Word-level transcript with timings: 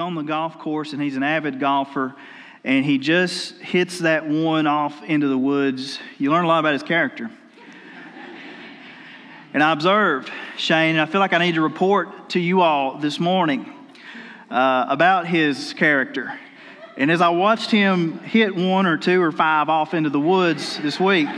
On 0.00 0.14
the 0.14 0.22
golf 0.22 0.58
course 0.58 0.92
and 0.92 1.00
he's 1.00 1.16
an 1.16 1.22
avid 1.22 1.60
golfer 1.60 2.16
and 2.64 2.84
he 2.84 2.98
just 2.98 3.54
hits 3.60 4.00
that 4.00 4.26
one 4.26 4.66
off 4.66 5.02
into 5.04 5.28
the 5.28 5.38
woods, 5.38 5.98
you 6.18 6.30
learn 6.30 6.44
a 6.44 6.48
lot 6.48 6.58
about 6.58 6.74
his 6.74 6.82
character. 6.82 7.30
and 9.54 9.62
I 9.62 9.72
observed, 9.72 10.30
Shane, 10.58 10.96
and 10.96 11.00
I 11.00 11.06
feel 11.06 11.20
like 11.20 11.32
I 11.32 11.38
need 11.38 11.54
to 11.54 11.62
report 11.62 12.30
to 12.30 12.40
you 12.40 12.60
all 12.60 12.98
this 12.98 13.18
morning 13.18 13.72
uh, 14.50 14.86
about 14.88 15.26
his 15.26 15.72
character. 15.72 16.38
And 16.96 17.10
as 17.10 17.22
I 17.22 17.30
watched 17.30 17.70
him 17.70 18.18
hit 18.18 18.54
one 18.54 18.84
or 18.84 18.98
two 18.98 19.22
or 19.22 19.32
five 19.32 19.70
off 19.70 19.94
into 19.94 20.10
the 20.10 20.20
woods 20.20 20.78
this 20.82 21.00
week, 21.00 21.28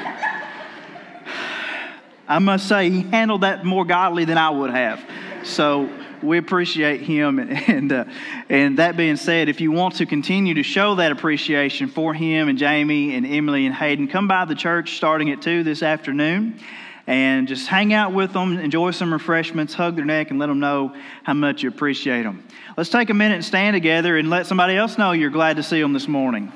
I 2.29 2.38
must 2.41 2.66
say 2.69 2.91
he 2.91 3.02
handled 3.02 3.43
that 3.43 3.65
more 3.65 3.85
godly 3.85 4.24
than 4.24 4.38
I 4.38 4.51
would 4.51 4.71
have. 4.71 5.05
So 5.45 5.88
we 6.22 6.38
appreciate 6.38 7.00
him. 7.02 7.38
And, 7.72 7.92
uh, 7.92 8.04
and 8.48 8.78
that 8.78 8.96
being 8.96 9.16
said, 9.16 9.48
if 9.48 9.60
you 9.60 9.72
want 9.72 9.96
to 9.96 10.06
continue 10.06 10.54
to 10.54 10.62
show 10.62 10.96
that 10.96 11.12
appreciation 11.12 11.88
for 11.88 12.12
him 12.12 12.48
and 12.48 12.59
Jamie 12.59 13.14
and 13.14 13.26
Emily 13.26 13.66
and 13.66 13.74
Hayden, 13.74 14.09
come 14.09 14.29
by 14.29 14.45
the 14.45 14.54
church 14.54 14.96
starting 14.96 15.30
at 15.30 15.40
2 15.40 15.62
this 15.62 15.82
afternoon 15.82 16.60
and 17.06 17.48
just 17.48 17.66
hang 17.66 17.92
out 17.92 18.12
with 18.12 18.32
them, 18.32 18.59
enjoy 18.59 18.90
some 18.90 19.12
refreshments, 19.12 19.74
hug 19.74 19.96
their 19.96 20.04
neck, 20.04 20.30
and 20.30 20.38
let 20.38 20.46
them 20.46 20.60
know 20.60 20.95
how 21.23 21.34
much 21.34 21.62
you 21.62 21.68
appreciate 21.68 22.23
them. 22.23 22.46
Let's 22.76 22.90
take 22.90 23.10
a 23.10 23.14
minute 23.14 23.36
and 23.36 23.45
stand 23.45 23.74
together 23.74 24.16
and 24.16 24.30
let 24.30 24.46
somebody 24.46 24.76
else 24.76 24.98
know 24.98 25.12
you're 25.12 25.30
glad 25.30 25.57
to 25.57 25.62
see 25.62 25.80
them 25.80 25.92
this 25.92 26.09
morning. 26.09 26.52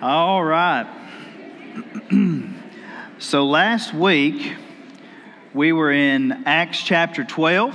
All 0.00 0.44
right. 0.44 0.86
so 3.18 3.46
last 3.46 3.92
week, 3.92 4.54
we 5.52 5.72
were 5.72 5.90
in 5.90 6.44
Acts 6.46 6.80
chapter 6.80 7.24
12, 7.24 7.74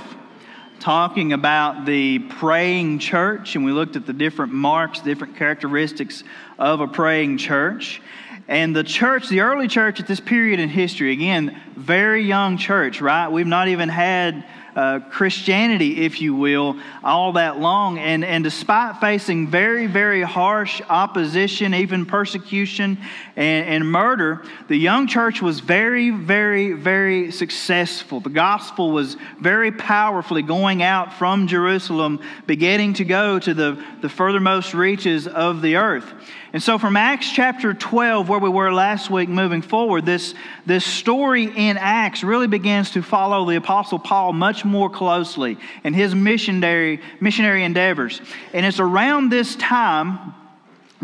talking 0.80 1.34
about 1.34 1.84
the 1.84 2.20
praying 2.20 3.00
church, 3.00 3.56
and 3.56 3.64
we 3.66 3.72
looked 3.72 3.96
at 3.96 4.06
the 4.06 4.14
different 4.14 4.54
marks, 4.54 5.00
different 5.00 5.36
characteristics 5.36 6.24
of 6.58 6.80
a 6.80 6.88
praying 6.88 7.36
church. 7.36 8.00
And 8.48 8.74
the 8.74 8.84
church, 8.84 9.28
the 9.28 9.40
early 9.40 9.68
church 9.68 10.00
at 10.00 10.06
this 10.06 10.20
period 10.20 10.60
in 10.60 10.70
history, 10.70 11.12
again, 11.12 11.60
very 11.76 12.22
young 12.22 12.56
church, 12.56 13.02
right? 13.02 13.28
We've 13.28 13.46
not 13.46 13.68
even 13.68 13.90
had 13.90 14.46
uh, 14.76 15.00
Christianity, 15.10 16.04
if 16.04 16.20
you 16.20 16.34
will, 16.34 16.76
all 17.02 17.32
that 17.32 17.58
long. 17.58 17.98
And, 17.98 18.24
and 18.24 18.42
despite 18.42 19.00
facing 19.00 19.48
very, 19.48 19.86
very 19.86 20.22
harsh 20.22 20.80
opposition, 20.88 21.74
even 21.74 22.06
persecution 22.06 22.98
and, 23.36 23.66
and 23.66 23.90
murder, 23.90 24.44
the 24.68 24.76
young 24.76 25.06
church 25.06 25.40
was 25.40 25.60
very, 25.60 26.10
very, 26.10 26.72
very 26.72 27.30
successful. 27.30 28.20
The 28.20 28.30
gospel 28.30 28.90
was 28.90 29.16
very 29.40 29.72
powerfully 29.72 30.42
going 30.42 30.82
out 30.82 31.12
from 31.12 31.46
Jerusalem, 31.46 32.20
beginning 32.46 32.94
to 32.94 33.04
go 33.04 33.38
to 33.38 33.54
the, 33.54 33.84
the 34.00 34.08
furthermost 34.08 34.74
reaches 34.74 35.26
of 35.26 35.62
the 35.62 35.76
earth. 35.76 36.12
And 36.54 36.62
so, 36.62 36.78
from 36.78 36.96
Acts 36.96 37.28
chapter 37.32 37.74
12, 37.74 38.28
where 38.28 38.38
we 38.38 38.48
were 38.48 38.72
last 38.72 39.10
week, 39.10 39.28
moving 39.28 39.60
forward, 39.60 40.06
this, 40.06 40.36
this 40.64 40.84
story 40.84 41.46
in 41.46 41.76
Acts 41.76 42.22
really 42.22 42.46
begins 42.46 42.92
to 42.92 43.02
follow 43.02 43.44
the 43.44 43.56
Apostle 43.56 43.98
Paul 43.98 44.32
much 44.32 44.64
more 44.64 44.88
closely 44.88 45.58
in 45.82 45.94
his 45.94 46.14
missionary, 46.14 47.00
missionary 47.18 47.64
endeavors. 47.64 48.20
And 48.52 48.64
it's 48.64 48.78
around 48.78 49.30
this 49.30 49.56
time 49.56 50.32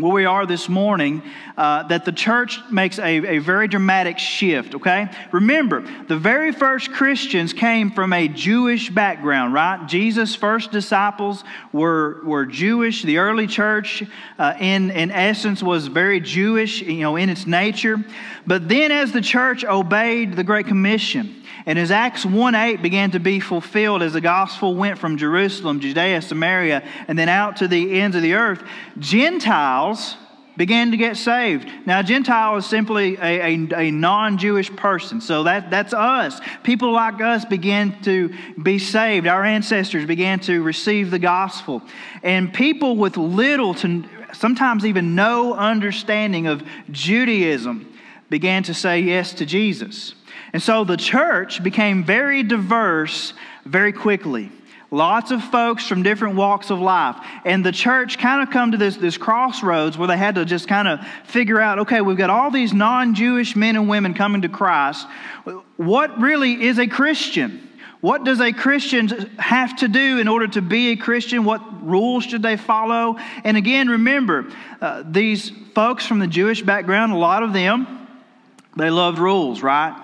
where 0.01 0.11
we 0.11 0.25
are 0.25 0.45
this 0.45 0.67
morning 0.67 1.21
uh, 1.57 1.83
that 1.83 2.05
the 2.05 2.11
church 2.11 2.59
makes 2.71 2.99
a, 2.99 3.35
a 3.35 3.37
very 3.37 3.67
dramatic 3.67 4.17
shift, 4.17 4.75
okay? 4.75 5.09
Remember, 5.31 5.81
the 6.07 6.17
very 6.17 6.51
first 6.51 6.91
Christians 6.91 7.53
came 7.53 7.91
from 7.91 8.13
a 8.13 8.27
Jewish 8.27 8.89
background, 8.89 9.53
right? 9.53 9.87
Jesus' 9.87 10.35
first 10.35 10.71
disciples 10.71 11.43
were, 11.71 12.21
were 12.25 12.45
Jewish. 12.45 13.03
The 13.03 13.19
early 13.19 13.47
church, 13.47 14.03
uh, 14.39 14.55
in, 14.59 14.91
in 14.91 15.11
essence, 15.11 15.61
was 15.61 15.87
very 15.87 16.19
Jewish, 16.19 16.81
you 16.81 17.01
know, 17.01 17.15
in 17.15 17.29
its 17.29 17.45
nature. 17.45 18.03
But 18.47 18.67
then 18.67 18.91
as 18.91 19.11
the 19.11 19.21
church 19.21 19.63
obeyed 19.63 20.35
the 20.35 20.43
Great 20.43 20.67
Commission, 20.67 21.41
and 21.65 21.77
as 21.77 21.91
Acts 21.91 22.25
1 22.25 22.55
8 22.55 22.81
began 22.81 23.11
to 23.11 23.19
be 23.19 23.39
fulfilled, 23.39 24.01
as 24.01 24.13
the 24.13 24.21
gospel 24.21 24.75
went 24.75 24.97
from 24.97 25.17
Jerusalem, 25.17 25.79
Judea, 25.79 26.21
Samaria, 26.21 26.83
and 27.07 27.17
then 27.17 27.29
out 27.29 27.57
to 27.57 27.67
the 27.67 27.99
ends 28.01 28.15
of 28.15 28.21
the 28.21 28.33
earth, 28.33 28.63
Gentiles 28.97 29.90
began 30.57 30.91
to 30.91 30.97
get 30.97 31.17
saved. 31.17 31.67
Now, 31.85 32.01
Gentile 32.01 32.57
is 32.57 32.65
simply 32.65 33.15
a, 33.15 33.55
a, 33.55 33.87
a 33.87 33.91
non 33.91 34.37
Jewish 34.37 34.73
person. 34.75 35.21
So 35.21 35.43
that, 35.43 35.71
that's 35.71 35.93
us. 35.93 36.39
People 36.63 36.91
like 36.91 37.21
us 37.21 37.45
began 37.45 38.01
to 38.03 38.33
be 38.61 38.77
saved. 38.77 39.27
Our 39.27 39.43
ancestors 39.43 40.05
began 40.05 40.39
to 40.41 40.61
receive 40.61 41.09
the 41.09 41.19
gospel. 41.19 41.81
And 42.21 42.53
people 42.53 42.97
with 42.97 43.17
little 43.17 43.73
to 43.75 44.03
sometimes 44.33 44.85
even 44.85 45.15
no 45.15 45.53
understanding 45.53 46.47
of 46.47 46.63
Judaism 46.91 47.91
began 48.29 48.63
to 48.63 48.73
say 48.73 49.01
yes 49.01 49.33
to 49.33 49.45
Jesus. 49.45 50.15
And 50.53 50.61
so 50.61 50.83
the 50.83 50.97
church 50.97 51.63
became 51.63 52.03
very 52.03 52.43
diverse 52.43 53.33
very 53.65 53.93
quickly. 53.93 54.51
Lots 54.93 55.31
of 55.31 55.41
folks 55.41 55.87
from 55.87 56.03
different 56.03 56.35
walks 56.35 56.69
of 56.69 56.79
life. 56.79 57.15
And 57.45 57.65
the 57.65 57.71
church 57.71 58.17
kind 58.17 58.43
of 58.43 58.51
come 58.51 58.73
to 58.73 58.77
this, 58.77 58.97
this 58.97 59.17
crossroads 59.17 59.97
where 59.97 60.09
they 60.09 60.17
had 60.17 60.35
to 60.35 60.43
just 60.43 60.67
kind 60.67 60.85
of 60.85 60.99
figure 61.23 61.61
out 61.61 61.79
okay, 61.79 62.01
we've 62.01 62.17
got 62.17 62.29
all 62.29 62.51
these 62.51 62.73
non 62.73 63.15
Jewish 63.15 63.55
men 63.55 63.77
and 63.77 63.87
women 63.87 64.13
coming 64.13 64.41
to 64.41 64.49
Christ. 64.49 65.07
What 65.77 66.19
really 66.19 66.61
is 66.61 66.77
a 66.77 66.87
Christian? 66.87 67.69
What 68.01 68.25
does 68.25 68.41
a 68.41 68.51
Christian 68.51 69.07
have 69.37 69.77
to 69.77 69.87
do 69.87 70.19
in 70.19 70.27
order 70.27 70.47
to 70.49 70.61
be 70.61 70.89
a 70.89 70.97
Christian? 70.97 71.45
What 71.45 71.87
rules 71.87 72.25
should 72.25 72.41
they 72.41 72.57
follow? 72.57 73.17
And 73.45 73.55
again, 73.55 73.87
remember, 73.87 74.51
uh, 74.81 75.03
these 75.05 75.51
folks 75.73 76.05
from 76.05 76.19
the 76.19 76.27
Jewish 76.27 76.63
background, 76.63 77.13
a 77.13 77.17
lot 77.17 77.43
of 77.43 77.53
them, 77.53 78.07
they 78.75 78.89
loved 78.89 79.19
rules, 79.19 79.61
right? 79.61 79.95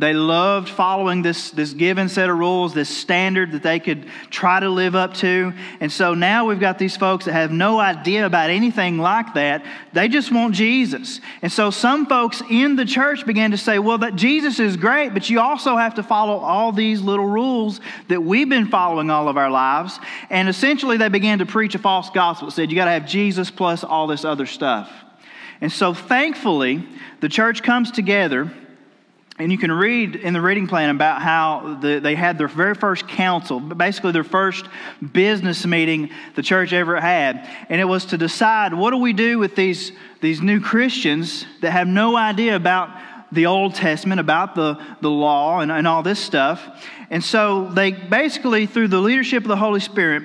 They 0.00 0.12
loved 0.12 0.68
following 0.68 1.22
this, 1.22 1.52
this 1.52 1.72
given 1.72 2.08
set 2.08 2.28
of 2.28 2.36
rules, 2.36 2.74
this 2.74 2.88
standard 2.88 3.52
that 3.52 3.62
they 3.62 3.78
could 3.78 4.06
try 4.28 4.58
to 4.58 4.68
live 4.68 4.96
up 4.96 5.14
to. 5.14 5.52
And 5.78 5.90
so 5.90 6.14
now 6.14 6.46
we've 6.46 6.58
got 6.58 6.80
these 6.80 6.96
folks 6.96 7.26
that 7.26 7.32
have 7.32 7.52
no 7.52 7.78
idea 7.78 8.26
about 8.26 8.50
anything 8.50 8.98
like 8.98 9.34
that. 9.34 9.64
They 9.92 10.08
just 10.08 10.32
want 10.32 10.56
Jesus. 10.56 11.20
And 11.42 11.52
so 11.52 11.70
some 11.70 12.06
folks 12.06 12.42
in 12.50 12.74
the 12.74 12.84
church 12.84 13.24
began 13.24 13.52
to 13.52 13.56
say, 13.56 13.78
well, 13.78 13.98
that 13.98 14.16
Jesus 14.16 14.58
is 14.58 14.76
great, 14.76 15.14
but 15.14 15.30
you 15.30 15.38
also 15.38 15.76
have 15.76 15.94
to 15.94 16.02
follow 16.02 16.38
all 16.38 16.72
these 16.72 17.00
little 17.00 17.28
rules 17.28 17.80
that 18.08 18.20
we've 18.20 18.48
been 18.48 18.66
following 18.66 19.10
all 19.10 19.28
of 19.28 19.36
our 19.36 19.50
lives. 19.50 20.00
And 20.28 20.48
essentially 20.48 20.96
they 20.96 21.08
began 21.08 21.38
to 21.38 21.46
preach 21.46 21.76
a 21.76 21.78
false 21.78 22.10
gospel 22.10 22.48
that 22.48 22.52
said 22.52 22.70
you 22.72 22.76
got 22.76 22.86
to 22.86 22.90
have 22.90 23.06
Jesus 23.06 23.48
plus 23.48 23.84
all 23.84 24.08
this 24.08 24.24
other 24.24 24.46
stuff. 24.46 24.90
And 25.60 25.70
so 25.70 25.94
thankfully, 25.94 26.84
the 27.20 27.28
church 27.28 27.62
comes 27.62 27.92
together 27.92 28.52
and 29.36 29.50
you 29.50 29.58
can 29.58 29.72
read 29.72 30.14
in 30.14 30.32
the 30.32 30.40
reading 30.40 30.68
plan 30.68 30.90
about 30.90 31.20
how 31.20 31.78
the, 31.80 31.98
they 31.98 32.14
had 32.14 32.38
their 32.38 32.46
very 32.46 32.74
first 32.74 33.08
council, 33.08 33.58
basically 33.58 34.12
their 34.12 34.22
first 34.22 34.66
business 35.12 35.66
meeting 35.66 36.10
the 36.36 36.42
church 36.42 36.72
ever 36.72 37.00
had. 37.00 37.48
And 37.68 37.80
it 37.80 37.84
was 37.84 38.06
to 38.06 38.18
decide 38.18 38.72
what 38.72 38.90
do 38.90 38.98
we 38.98 39.12
do 39.12 39.40
with 39.40 39.56
these, 39.56 39.90
these 40.20 40.40
new 40.40 40.60
Christians 40.60 41.46
that 41.62 41.72
have 41.72 41.88
no 41.88 42.16
idea 42.16 42.54
about 42.54 42.90
the 43.32 43.46
Old 43.46 43.74
Testament, 43.74 44.20
about 44.20 44.54
the, 44.54 44.80
the 45.00 45.10
law, 45.10 45.58
and, 45.58 45.72
and 45.72 45.88
all 45.88 46.04
this 46.04 46.20
stuff. 46.20 46.62
And 47.10 47.22
so 47.22 47.68
they 47.70 47.90
basically, 47.90 48.66
through 48.66 48.88
the 48.88 49.00
leadership 49.00 49.42
of 49.42 49.48
the 49.48 49.56
Holy 49.56 49.80
Spirit, 49.80 50.22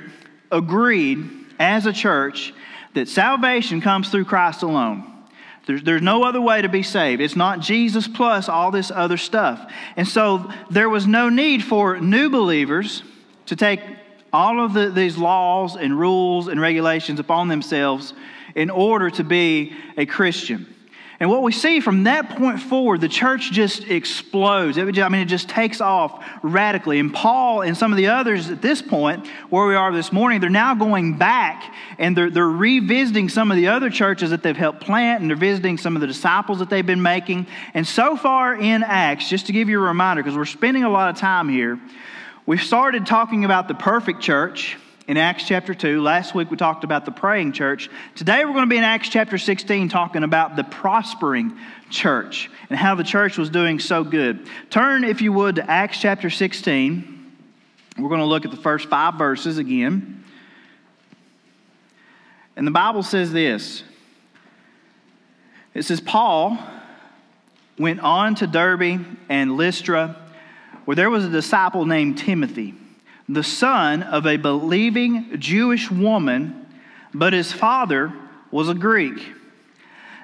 agreed 0.51 1.27
as 1.57 1.87
a 1.87 1.93
church 1.93 2.53
that 2.93 3.07
salvation 3.07 3.81
comes 3.81 4.09
through 4.09 4.25
Christ 4.25 4.61
alone. 4.61 5.18
There's, 5.69 5.83
there's 5.83 6.01
no 6.01 6.23
other 6.23 6.41
way 6.41 6.63
to 6.63 6.67
be 6.67 6.81
saved. 6.81 7.21
It's 7.21 7.35
not 7.35 7.59
Jesus 7.59 8.07
plus 8.07 8.49
all 8.49 8.71
this 8.71 8.89
other 8.89 9.17
stuff. 9.17 9.71
And 9.95 10.07
so 10.07 10.51
there 10.71 10.89
was 10.89 11.05
no 11.05 11.29
need 11.29 11.63
for 11.63 11.99
new 11.99 12.31
believers 12.31 13.03
to 13.45 13.55
take 13.55 13.79
all 14.33 14.65
of 14.65 14.73
the, 14.73 14.89
these 14.89 15.15
laws 15.15 15.75
and 15.75 15.99
rules 15.99 16.47
and 16.47 16.59
regulations 16.59 17.19
upon 17.19 17.49
themselves 17.49 18.15
in 18.55 18.71
order 18.71 19.11
to 19.11 19.23
be 19.23 19.73
a 19.95 20.07
Christian. 20.07 20.65
And 21.21 21.29
what 21.29 21.43
we 21.43 21.51
see 21.51 21.81
from 21.81 22.05
that 22.05 22.37
point 22.37 22.61
forward, 22.61 23.01
the 23.01 23.09
church 23.09 23.51
just 23.51 23.83
explodes. 23.89 24.77
It, 24.77 24.97
I 24.99 25.09
mean, 25.09 25.21
it 25.21 25.25
just 25.25 25.49
takes 25.49 25.81
off 25.81 26.25
radically. 26.41 26.97
And 26.97 27.13
Paul 27.13 27.61
and 27.61 27.75
some 27.75 27.91
of 27.91 27.97
the 27.97 28.07
others 28.07 28.49
at 28.49 28.61
this 28.61 28.81
point, 28.81 29.27
where 29.49 29.67
we 29.67 29.75
are 29.75 29.91
this 29.91 30.13
morning, 30.13 30.39
they're 30.39 30.49
now 30.49 30.75
going 30.75 31.17
back 31.17 31.73
and 31.97 32.15
they're, 32.15 32.29
they're 32.29 32.47
revisiting 32.47 33.27
some 33.27 33.51
of 33.51 33.57
the 33.57 33.67
other 33.67 33.89
churches 33.89 34.29
that 34.29 34.43
they've 34.43 34.55
helped 34.55 34.79
plant 34.79 35.19
and 35.19 35.29
they're 35.29 35.35
visiting 35.35 35.77
some 35.77 35.97
of 35.97 36.01
the 36.01 36.07
disciples 36.07 36.59
that 36.59 36.69
they've 36.69 36.85
been 36.85 37.01
making. 37.01 37.47
And 37.73 37.85
so 37.85 38.15
far 38.15 38.55
in 38.55 38.81
Acts, 38.81 39.29
just 39.29 39.47
to 39.47 39.51
give 39.51 39.67
you 39.67 39.79
a 39.83 39.87
reminder, 39.87 40.23
because 40.23 40.37
we're 40.37 40.45
spending 40.45 40.85
a 40.85 40.89
lot 40.89 41.09
of 41.09 41.17
time 41.17 41.49
here, 41.49 41.81
we've 42.45 42.63
started 42.63 43.05
talking 43.05 43.43
about 43.43 43.67
the 43.67 43.75
perfect 43.75 44.21
church 44.21 44.77
in 45.09 45.17
Acts 45.17 45.43
chapter 45.43 45.73
2. 45.73 46.03
Last 46.03 46.35
week 46.35 46.51
we 46.51 46.55
talked 46.55 46.83
about 46.83 47.03
the 47.03 47.11
praying 47.11 47.51
church. 47.51 47.89
Today 48.13 48.45
we're 48.45 48.53
going 48.53 48.65
to 48.65 48.69
be 48.69 48.77
in 48.77 48.83
Acts 48.83 49.09
chapter 49.09 49.39
16 49.39 49.89
talking 49.89 50.23
about 50.23 50.55
the 50.55 50.63
prospering 50.63 51.57
church 51.89 52.47
and 52.69 52.77
how 52.77 52.93
the 52.93 53.03
church 53.03 53.35
was 53.35 53.49
doing 53.49 53.79
so 53.79 54.03
good. 54.03 54.47
Turn, 54.69 55.03
if 55.03 55.23
you 55.23 55.33
would, 55.33 55.55
to 55.55 55.67
Acts 55.67 55.99
chapter 55.99 56.29
16. 56.29 57.33
We're 57.97 58.07
going 58.07 58.19
to 58.19 58.27
look 58.27 58.45
at 58.45 58.51
the 58.51 58.57
first 58.57 58.87
five 58.87 59.15
verses 59.15 59.57
again. 59.57 60.23
And 62.55 62.67
the 62.67 62.71
Bible 62.71 63.01
says 63.01 63.33
this 63.33 63.81
it 65.73 65.85
says, 65.85 65.99
Paul 65.99 66.55
went 67.79 67.99
on 68.01 68.35
to 68.35 68.45
Derbe 68.45 69.03
and 69.27 69.57
Lystra, 69.57 70.15
where 70.85 70.93
there 70.93 71.09
was 71.09 71.25
a 71.25 71.29
disciple 71.29 71.87
named 71.87 72.19
Timothy 72.19 72.75
the 73.29 73.43
son 73.43 74.01
of 74.01 74.25
a 74.25 74.37
believing 74.37 75.39
Jewish 75.39 75.91
woman, 75.91 76.65
but 77.13 77.31
his 77.31 77.53
father 77.53 78.11
was 78.49 78.69
a 78.69 78.73
Greek. 78.73 79.33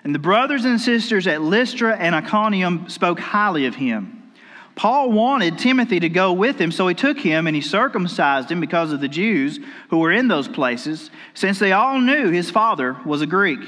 And 0.03 0.13
the 0.13 0.19
brothers 0.19 0.65
and 0.65 0.81
sisters 0.81 1.27
at 1.27 1.41
Lystra 1.41 1.95
and 1.95 2.15
Iconium 2.15 2.89
spoke 2.89 3.19
highly 3.19 3.67
of 3.67 3.75
him. 3.75 4.33
Paul 4.75 5.11
wanted 5.11 5.57
Timothy 5.57 5.99
to 6.01 6.09
go 6.09 6.33
with 6.33 6.59
him, 6.59 6.71
so 6.71 6.87
he 6.87 6.95
took 6.95 7.19
him 7.19 7.47
and 7.47 7.55
he 7.55 7.61
circumcised 7.61 8.51
him 8.51 8.59
because 8.59 8.91
of 8.91 8.99
the 8.99 9.07
Jews 9.07 9.59
who 9.89 9.99
were 9.99 10.11
in 10.11 10.27
those 10.27 10.47
places, 10.47 11.11
since 11.33 11.59
they 11.59 11.71
all 11.71 12.01
knew 12.01 12.29
his 12.29 12.51
father 12.51 12.97
was 13.05 13.21
a 13.21 13.27
Greek. 13.27 13.61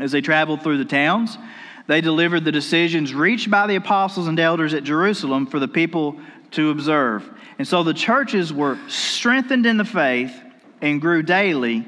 As 0.00 0.10
they 0.10 0.20
traveled 0.22 0.62
through 0.62 0.78
the 0.78 0.84
towns, 0.84 1.38
they 1.86 2.00
delivered 2.00 2.44
the 2.44 2.52
decisions 2.52 3.14
reached 3.14 3.50
by 3.50 3.66
the 3.66 3.76
apostles 3.76 4.26
and 4.26 4.40
elders 4.40 4.74
at 4.74 4.82
Jerusalem 4.82 5.46
for 5.46 5.60
the 5.60 5.68
people 5.68 6.18
to 6.52 6.70
observe. 6.70 7.28
And 7.58 7.66
so 7.66 7.82
the 7.82 7.94
churches 7.94 8.52
were 8.52 8.78
strengthened 8.88 9.66
in 9.66 9.76
the 9.76 9.84
faith 9.84 10.34
and 10.80 11.00
grew 11.00 11.22
daily 11.22 11.84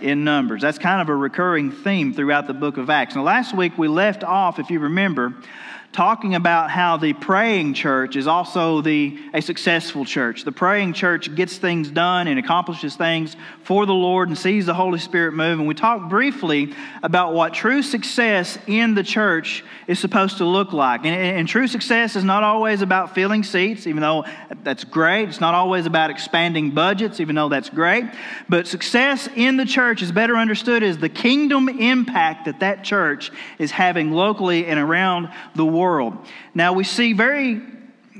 in 0.00 0.24
numbers. 0.24 0.62
That's 0.62 0.78
kind 0.78 1.00
of 1.00 1.08
a 1.08 1.14
recurring 1.14 1.70
theme 1.70 2.12
throughout 2.12 2.46
the 2.46 2.54
book 2.54 2.76
of 2.76 2.90
Acts. 2.90 3.14
Now, 3.14 3.22
last 3.22 3.56
week 3.56 3.78
we 3.78 3.88
left 3.88 4.24
off, 4.24 4.58
if 4.58 4.70
you 4.70 4.80
remember, 4.80 5.34
talking 5.92 6.34
about 6.34 6.70
how 6.70 6.96
the 6.96 7.12
praying 7.12 7.74
church 7.74 8.16
is 8.16 8.26
also 8.26 8.80
the, 8.80 9.18
a 9.34 9.42
successful 9.42 10.06
church. 10.06 10.44
The 10.44 10.52
praying 10.52 10.94
church 10.94 11.34
gets 11.34 11.58
things 11.58 11.90
done 11.90 12.28
and 12.28 12.38
accomplishes 12.38 12.96
things 12.96 13.36
for 13.64 13.84
the 13.84 13.92
Lord 13.92 14.28
and 14.28 14.38
sees 14.38 14.64
the 14.64 14.72
Holy 14.72 14.98
Spirit 14.98 15.32
move. 15.32 15.58
And 15.58 15.68
we 15.68 15.74
talked 15.74 16.08
briefly 16.08 16.72
about 17.02 17.34
what 17.34 17.52
true 17.52 17.82
success 17.82 18.56
in 18.66 18.94
the 18.94 19.02
church 19.02 19.64
is 19.86 19.98
supposed 19.98 20.38
to 20.38 20.46
look 20.46 20.72
like. 20.72 21.04
And, 21.04 21.14
and 21.14 21.46
true 21.46 21.66
success 21.66 22.16
is 22.16 22.24
not 22.24 22.42
always 22.42 22.80
about 22.80 23.14
filling 23.14 23.42
seats, 23.42 23.86
even 23.86 24.00
though 24.00 24.24
that's 24.62 24.84
great. 24.84 25.28
It's 25.28 25.40
not 25.40 25.54
always 25.54 25.84
about 25.84 26.08
expanding 26.08 26.70
budgets, 26.70 27.20
even 27.20 27.34
though 27.34 27.50
that's 27.50 27.68
great. 27.68 28.04
But 28.48 28.66
success 28.66 29.28
in 29.36 29.58
the 29.58 29.66
church 29.66 30.00
is 30.00 30.10
better 30.10 30.36
understood 30.36 30.82
as 30.82 30.96
the 30.96 31.10
kingdom 31.10 31.68
impact 31.68 32.46
that 32.46 32.60
that 32.60 32.82
church 32.82 33.30
is 33.58 33.70
having 33.70 34.12
locally 34.12 34.64
and 34.64 34.80
around 34.80 35.28
the 35.54 35.66
world. 35.66 35.81
Now, 36.54 36.72
we 36.72 36.84
see 36.84 37.12
very, 37.12 37.60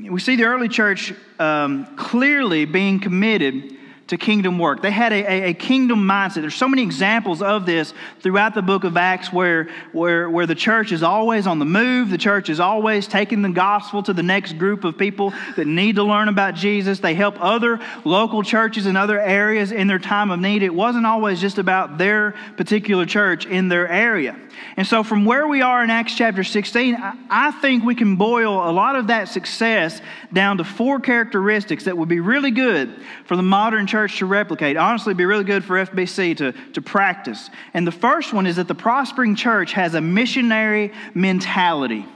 we 0.09 0.21
see 0.21 0.37
the 0.37 0.45
early 0.45 0.69
church 0.69 1.13
um, 1.39 1.97
clearly 1.97 2.65
being 2.65 3.01
committed 3.01 3.79
to 4.13 4.19
kingdom 4.19 4.59
work. 4.59 4.83
They 4.83 4.91
had 4.91 5.11
a, 5.11 5.25
a, 5.25 5.43
a, 5.49 5.55
kingdom 5.55 6.07
mindset. 6.07 6.43
There's 6.43 6.55
so 6.55 6.69
many 6.69 6.83
examples 6.83 7.41
of 7.41 7.65
this 7.65 7.95
throughout 8.21 8.55
the 8.55 8.61
book 8.61 8.85
of 8.85 8.99
Acts 8.99 9.33
where, 9.33 9.71
where, 9.93 10.29
where 10.29 10.45
the 10.45 10.55
church 10.55 10.93
is 10.93 11.03
always 11.03 11.47
on 11.47 11.59
the 11.59 11.65
move. 11.65 12.11
The 12.11 12.19
church 12.19 12.51
is 12.51 12.61
always 12.61 13.07
taking 13.07 13.41
the 13.41 13.49
gospel 13.49 14.03
to 14.03 14.13
the 14.13 14.23
next 14.23 14.59
group 14.59 14.85
of 14.85 14.99
people 14.99 15.33
that 15.57 15.67
need 15.67 15.97
to 15.97 16.03
learn 16.03 16.29
about 16.29 16.55
Jesus. 16.55 17.01
They 17.01 17.15
help 17.15 17.37
other 17.41 17.81
local 18.05 18.43
churches 18.43 18.85
in 18.85 18.97
other 18.97 19.19
areas 19.19 19.73
in 19.73 19.87
their 19.87 19.99
time 19.99 20.31
of 20.31 20.41
need. 20.41 20.63
It 20.63 20.75
wasn't 20.75 21.07
always 21.07 21.41
just 21.41 21.57
about 21.57 21.97
their 21.97 22.35
particular 22.59 23.07
church 23.07 23.47
in 23.47 23.69
their 23.69 23.89
area. 23.89 24.39
And 24.77 24.87
so, 24.87 25.03
from 25.03 25.25
where 25.25 25.47
we 25.47 25.63
are 25.63 25.83
in 25.83 25.91
Acts 25.91 26.15
chapter 26.15 26.45
16, 26.45 26.97
I, 26.97 27.15
I 27.31 27.51
think 27.51 27.85
we 27.85 27.95
can 27.95 28.17
boil 28.17 28.69
a 28.69 28.73
lot 28.73 28.97
of 28.97 29.07
that 29.07 29.29
success 29.29 30.01
down 30.33 30.59
to 30.59 30.65
four 30.65 31.01
characteristics 31.01 31.85
that 31.85 31.97
would 31.97 32.09
be 32.09 32.21
really 32.21 32.51
good 32.51 32.95
for 33.25 33.37
the 33.37 33.43
modern 33.43 33.87
church 33.87 34.02
to 34.09 34.27
replicate. 34.27 34.77
Honestly, 34.77 35.15
be 35.15 35.25
really 35.25 35.45
good 35.45 35.65
for 35.65 35.85
FBC 35.85 36.37
to, 36.39 36.53
to 36.73 36.83
practice. 36.83 37.51
And 37.75 37.87
the 37.87 37.93
first 37.93 38.33
one 38.33 38.47
is 38.47 38.57
that 38.57 38.69
the 38.69 38.75
prospering 38.75 39.35
church 39.35 39.73
has 39.73 39.95
a 39.95 40.01
missionary 40.01 40.93
mentality 41.15 42.07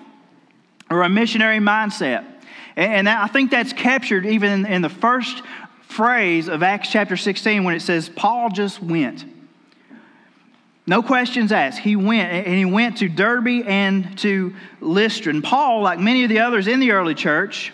or 0.90 1.02
a 1.02 1.08
missionary 1.08 1.58
mindset. 1.58 2.24
And 2.76 3.08
I 3.08 3.26
think 3.26 3.50
that's 3.50 3.72
captured 3.72 4.26
even 4.26 4.52
in, 4.52 4.66
in 4.66 4.82
the 4.82 4.88
first 4.88 5.42
phrase 5.88 6.48
of 6.48 6.62
Acts 6.62 6.90
chapter 6.90 7.16
16 7.16 7.64
when 7.64 7.74
it 7.74 7.80
says, 7.80 8.08
Paul 8.08 8.50
just 8.50 8.82
went. 8.82 9.24
No 10.86 11.02
questions 11.02 11.50
asked. 11.50 11.78
He 11.78 11.96
went, 11.96 12.30
and 12.30 12.54
he 12.54 12.64
went 12.64 12.98
to 12.98 13.08
Derbe 13.08 13.66
and 13.66 14.16
to 14.18 14.54
Lystra. 14.80 15.32
And 15.32 15.42
Paul, 15.42 15.82
like 15.82 15.98
many 15.98 16.22
of 16.22 16.28
the 16.28 16.40
others 16.40 16.68
in 16.68 16.78
the 16.78 16.92
early 16.92 17.14
church, 17.14 17.72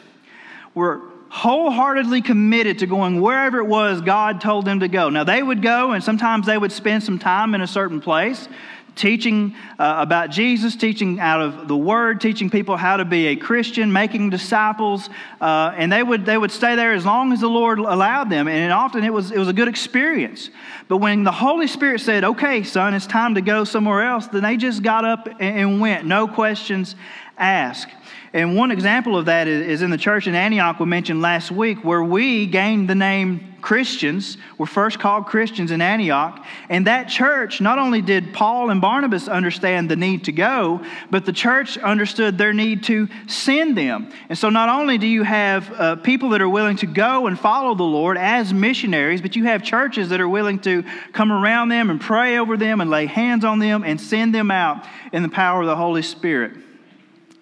were 0.74 1.02
wholeheartedly 1.32 2.20
committed 2.20 2.80
to 2.80 2.86
going 2.86 3.18
wherever 3.18 3.58
it 3.58 3.64
was 3.64 4.02
God 4.02 4.38
told 4.38 4.66
them 4.66 4.80
to 4.80 4.88
go. 4.88 5.08
Now, 5.08 5.24
they 5.24 5.42
would 5.42 5.62
go, 5.62 5.92
and 5.92 6.04
sometimes 6.04 6.44
they 6.44 6.58
would 6.58 6.70
spend 6.70 7.02
some 7.02 7.18
time 7.18 7.54
in 7.54 7.62
a 7.62 7.66
certain 7.66 8.02
place 8.02 8.48
teaching 8.96 9.56
uh, 9.78 9.94
about 10.00 10.28
Jesus, 10.28 10.76
teaching 10.76 11.18
out 11.20 11.40
of 11.40 11.68
the 11.68 11.76
Word, 11.76 12.20
teaching 12.20 12.50
people 12.50 12.76
how 12.76 12.98
to 12.98 13.06
be 13.06 13.28
a 13.28 13.36
Christian, 13.36 13.90
making 13.90 14.28
disciples, 14.28 15.08
uh, 15.40 15.72
and 15.74 15.90
they 15.90 16.02
would 16.02 16.26
they 16.26 16.36
would 16.36 16.50
stay 16.50 16.76
there 16.76 16.92
as 16.92 17.06
long 17.06 17.32
as 17.32 17.40
the 17.40 17.48
Lord 17.48 17.78
allowed 17.78 18.28
them, 18.28 18.46
and 18.46 18.70
often 18.70 19.02
it 19.02 19.10
was 19.10 19.30
it 19.30 19.38
was 19.38 19.48
a 19.48 19.54
good 19.54 19.68
experience. 19.68 20.50
But 20.86 20.98
when 20.98 21.24
the 21.24 21.32
Holy 21.32 21.66
Spirit 21.66 22.02
said, 22.02 22.24
"Okay, 22.24 22.62
son, 22.62 22.92
it's 22.92 23.06
time 23.06 23.36
to 23.36 23.40
go 23.40 23.64
somewhere 23.64 24.06
else," 24.06 24.26
then 24.26 24.42
they 24.42 24.58
just 24.58 24.82
got 24.82 25.06
up 25.06 25.30
and 25.40 25.80
went, 25.80 26.04
no 26.04 26.28
questions 26.28 26.94
asked. 27.38 27.90
And 28.34 28.56
one 28.56 28.70
example 28.70 29.18
of 29.18 29.26
that 29.26 29.46
is 29.46 29.82
in 29.82 29.90
the 29.90 29.98
church 29.98 30.26
in 30.26 30.34
Antioch 30.34 30.80
we 30.80 30.86
mentioned 30.86 31.20
last 31.20 31.50
week, 31.50 31.84
where 31.84 32.02
we 32.02 32.46
gained 32.46 32.88
the 32.88 32.94
name 32.94 33.52
Christians, 33.60 34.38
were 34.56 34.66
first 34.66 34.98
called 34.98 35.26
Christians 35.26 35.70
in 35.70 35.82
Antioch. 35.82 36.44
And 36.70 36.86
that 36.86 37.08
church, 37.08 37.60
not 37.60 37.78
only 37.78 38.00
did 38.00 38.32
Paul 38.32 38.70
and 38.70 38.80
Barnabas 38.80 39.28
understand 39.28 39.90
the 39.90 39.96
need 39.96 40.24
to 40.24 40.32
go, 40.32 40.82
but 41.10 41.26
the 41.26 41.32
church 41.32 41.76
understood 41.76 42.38
their 42.38 42.54
need 42.54 42.84
to 42.84 43.06
send 43.28 43.76
them. 43.76 44.10
And 44.30 44.38
so 44.38 44.48
not 44.48 44.70
only 44.70 44.96
do 44.96 45.06
you 45.06 45.22
have 45.22 45.72
uh, 45.72 45.96
people 45.96 46.30
that 46.30 46.40
are 46.40 46.48
willing 46.48 46.78
to 46.78 46.86
go 46.86 47.26
and 47.26 47.38
follow 47.38 47.74
the 47.74 47.82
Lord 47.82 48.16
as 48.16 48.52
missionaries, 48.52 49.20
but 49.20 49.36
you 49.36 49.44
have 49.44 49.62
churches 49.62 50.08
that 50.08 50.20
are 50.20 50.28
willing 50.28 50.58
to 50.60 50.84
come 51.12 51.30
around 51.30 51.68
them 51.68 51.90
and 51.90 52.00
pray 52.00 52.38
over 52.38 52.56
them 52.56 52.80
and 52.80 52.90
lay 52.90 53.04
hands 53.04 53.44
on 53.44 53.58
them 53.58 53.84
and 53.84 54.00
send 54.00 54.34
them 54.34 54.50
out 54.50 54.86
in 55.12 55.22
the 55.22 55.28
power 55.28 55.60
of 55.60 55.66
the 55.66 55.76
Holy 55.76 56.02
Spirit. 56.02 56.71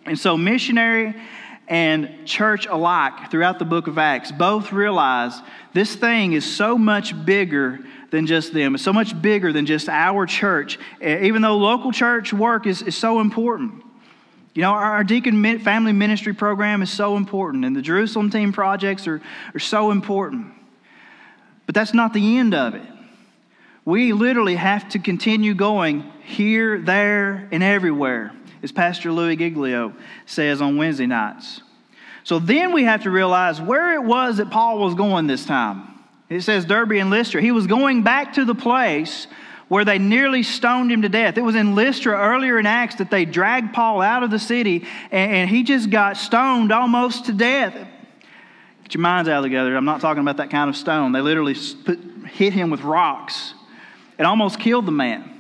And 0.06 0.18
so, 0.18 0.36
missionary 0.36 1.14
and 1.68 2.26
church 2.26 2.66
alike 2.66 3.30
throughout 3.30 3.58
the 3.58 3.64
book 3.64 3.86
of 3.86 3.96
Acts 3.96 4.32
both 4.32 4.72
realize 4.72 5.40
this 5.72 5.94
thing 5.94 6.32
is 6.32 6.44
so 6.44 6.76
much 6.76 7.24
bigger 7.24 7.78
than 8.10 8.26
just 8.26 8.52
them. 8.52 8.74
It's 8.74 8.82
so 8.82 8.92
much 8.92 9.20
bigger 9.22 9.52
than 9.52 9.66
just 9.66 9.88
our 9.88 10.26
church, 10.26 10.78
even 11.00 11.42
though 11.42 11.56
local 11.56 11.92
church 11.92 12.32
work 12.32 12.66
is, 12.66 12.82
is 12.82 12.96
so 12.96 13.20
important. 13.20 13.84
You 14.52 14.62
know, 14.62 14.72
our, 14.72 15.04
deacon 15.04 15.60
family 15.60 15.92
ministry 15.92 16.34
program 16.34 16.82
is 16.82 16.90
so 16.90 17.16
important, 17.16 17.64
and 17.64 17.76
the 17.76 17.82
Jerusalem 17.82 18.30
team 18.30 18.52
projects 18.52 19.06
are, 19.06 19.22
are 19.54 19.60
so 19.60 19.92
important. 19.92 20.52
But 21.66 21.76
that's 21.76 21.94
not 21.94 22.12
the 22.12 22.38
end 22.38 22.52
of 22.52 22.74
it. 22.74 22.82
We 23.84 24.12
literally 24.12 24.56
have 24.56 24.88
to 24.90 24.98
continue 24.98 25.54
going 25.54 26.02
here, 26.24 26.80
there, 26.80 27.48
and 27.52 27.62
everywhere 27.62 28.32
as 28.62 28.72
Pastor 28.72 29.12
Louis 29.12 29.36
Giglio 29.36 29.94
says 30.26 30.60
on 30.60 30.76
Wednesday 30.76 31.06
nights. 31.06 31.62
So 32.24 32.38
then 32.38 32.72
we 32.72 32.84
have 32.84 33.04
to 33.04 33.10
realize 33.10 33.60
where 33.60 33.94
it 33.94 34.02
was 34.02 34.36
that 34.36 34.50
Paul 34.50 34.78
was 34.78 34.94
going 34.94 35.26
this 35.26 35.44
time. 35.44 35.86
It 36.28 36.42
says 36.42 36.64
Derbe 36.64 36.92
and 36.92 37.10
Lystra. 37.10 37.42
He 37.42 37.50
was 37.50 37.66
going 37.66 38.02
back 38.02 38.34
to 38.34 38.44
the 38.44 38.54
place 38.54 39.26
where 39.68 39.84
they 39.84 39.98
nearly 39.98 40.42
stoned 40.42 40.90
him 40.90 41.02
to 41.02 41.08
death. 41.08 41.38
It 41.38 41.42
was 41.42 41.54
in 41.54 41.74
Lystra 41.74 42.16
earlier 42.16 42.58
in 42.58 42.66
Acts 42.66 42.96
that 42.96 43.10
they 43.10 43.24
dragged 43.24 43.72
Paul 43.72 44.00
out 44.00 44.22
of 44.22 44.30
the 44.30 44.38
city 44.38 44.84
and, 45.10 45.32
and 45.32 45.50
he 45.50 45.62
just 45.62 45.90
got 45.90 46.16
stoned 46.16 46.72
almost 46.72 47.26
to 47.26 47.32
death. 47.32 47.74
Get 48.82 48.94
your 48.94 49.00
minds 49.00 49.28
out 49.28 49.42
together. 49.42 49.76
I'm 49.76 49.84
not 49.84 50.00
talking 50.00 50.22
about 50.22 50.38
that 50.38 50.50
kind 50.50 50.68
of 50.68 50.76
stone. 50.76 51.12
They 51.12 51.20
literally 51.20 51.56
put, 51.84 52.00
hit 52.26 52.52
him 52.52 52.70
with 52.70 52.82
rocks 52.82 53.54
It 54.18 54.24
almost 54.24 54.58
killed 54.58 54.86
the 54.86 54.92
man. 54.92 55.39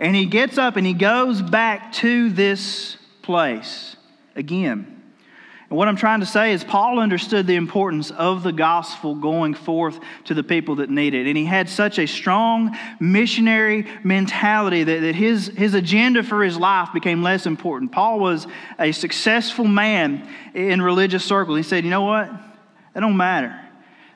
And 0.00 0.16
he 0.16 0.24
gets 0.24 0.56
up 0.56 0.76
and 0.76 0.86
he 0.86 0.94
goes 0.94 1.42
back 1.42 1.92
to 1.94 2.30
this 2.30 2.96
place 3.20 3.96
again. 4.34 4.96
And 5.68 5.76
what 5.76 5.88
I'm 5.88 5.94
trying 5.94 6.20
to 6.20 6.26
say 6.26 6.52
is, 6.52 6.64
Paul 6.64 6.98
understood 6.98 7.46
the 7.46 7.54
importance 7.54 8.10
of 8.10 8.42
the 8.42 8.50
gospel 8.50 9.14
going 9.14 9.52
forth 9.52 10.00
to 10.24 10.34
the 10.34 10.42
people 10.42 10.76
that 10.76 10.88
need 10.88 11.14
it. 11.14 11.28
And 11.28 11.36
he 11.36 11.44
had 11.44 11.68
such 11.68 11.98
a 11.98 12.06
strong 12.06 12.76
missionary 12.98 13.86
mentality 14.02 14.82
that, 14.82 15.00
that 15.02 15.14
his, 15.14 15.48
his 15.48 15.74
agenda 15.74 16.22
for 16.22 16.42
his 16.42 16.56
life 16.56 16.88
became 16.94 17.22
less 17.22 17.44
important. 17.44 17.92
Paul 17.92 18.18
was 18.18 18.46
a 18.78 18.92
successful 18.92 19.66
man 19.66 20.26
in 20.54 20.80
religious 20.80 21.24
circles. 21.24 21.58
He 21.58 21.62
said, 21.62 21.84
You 21.84 21.90
know 21.90 22.02
what? 22.02 22.32
That 22.94 23.00
don't 23.00 23.18
matter 23.18 23.69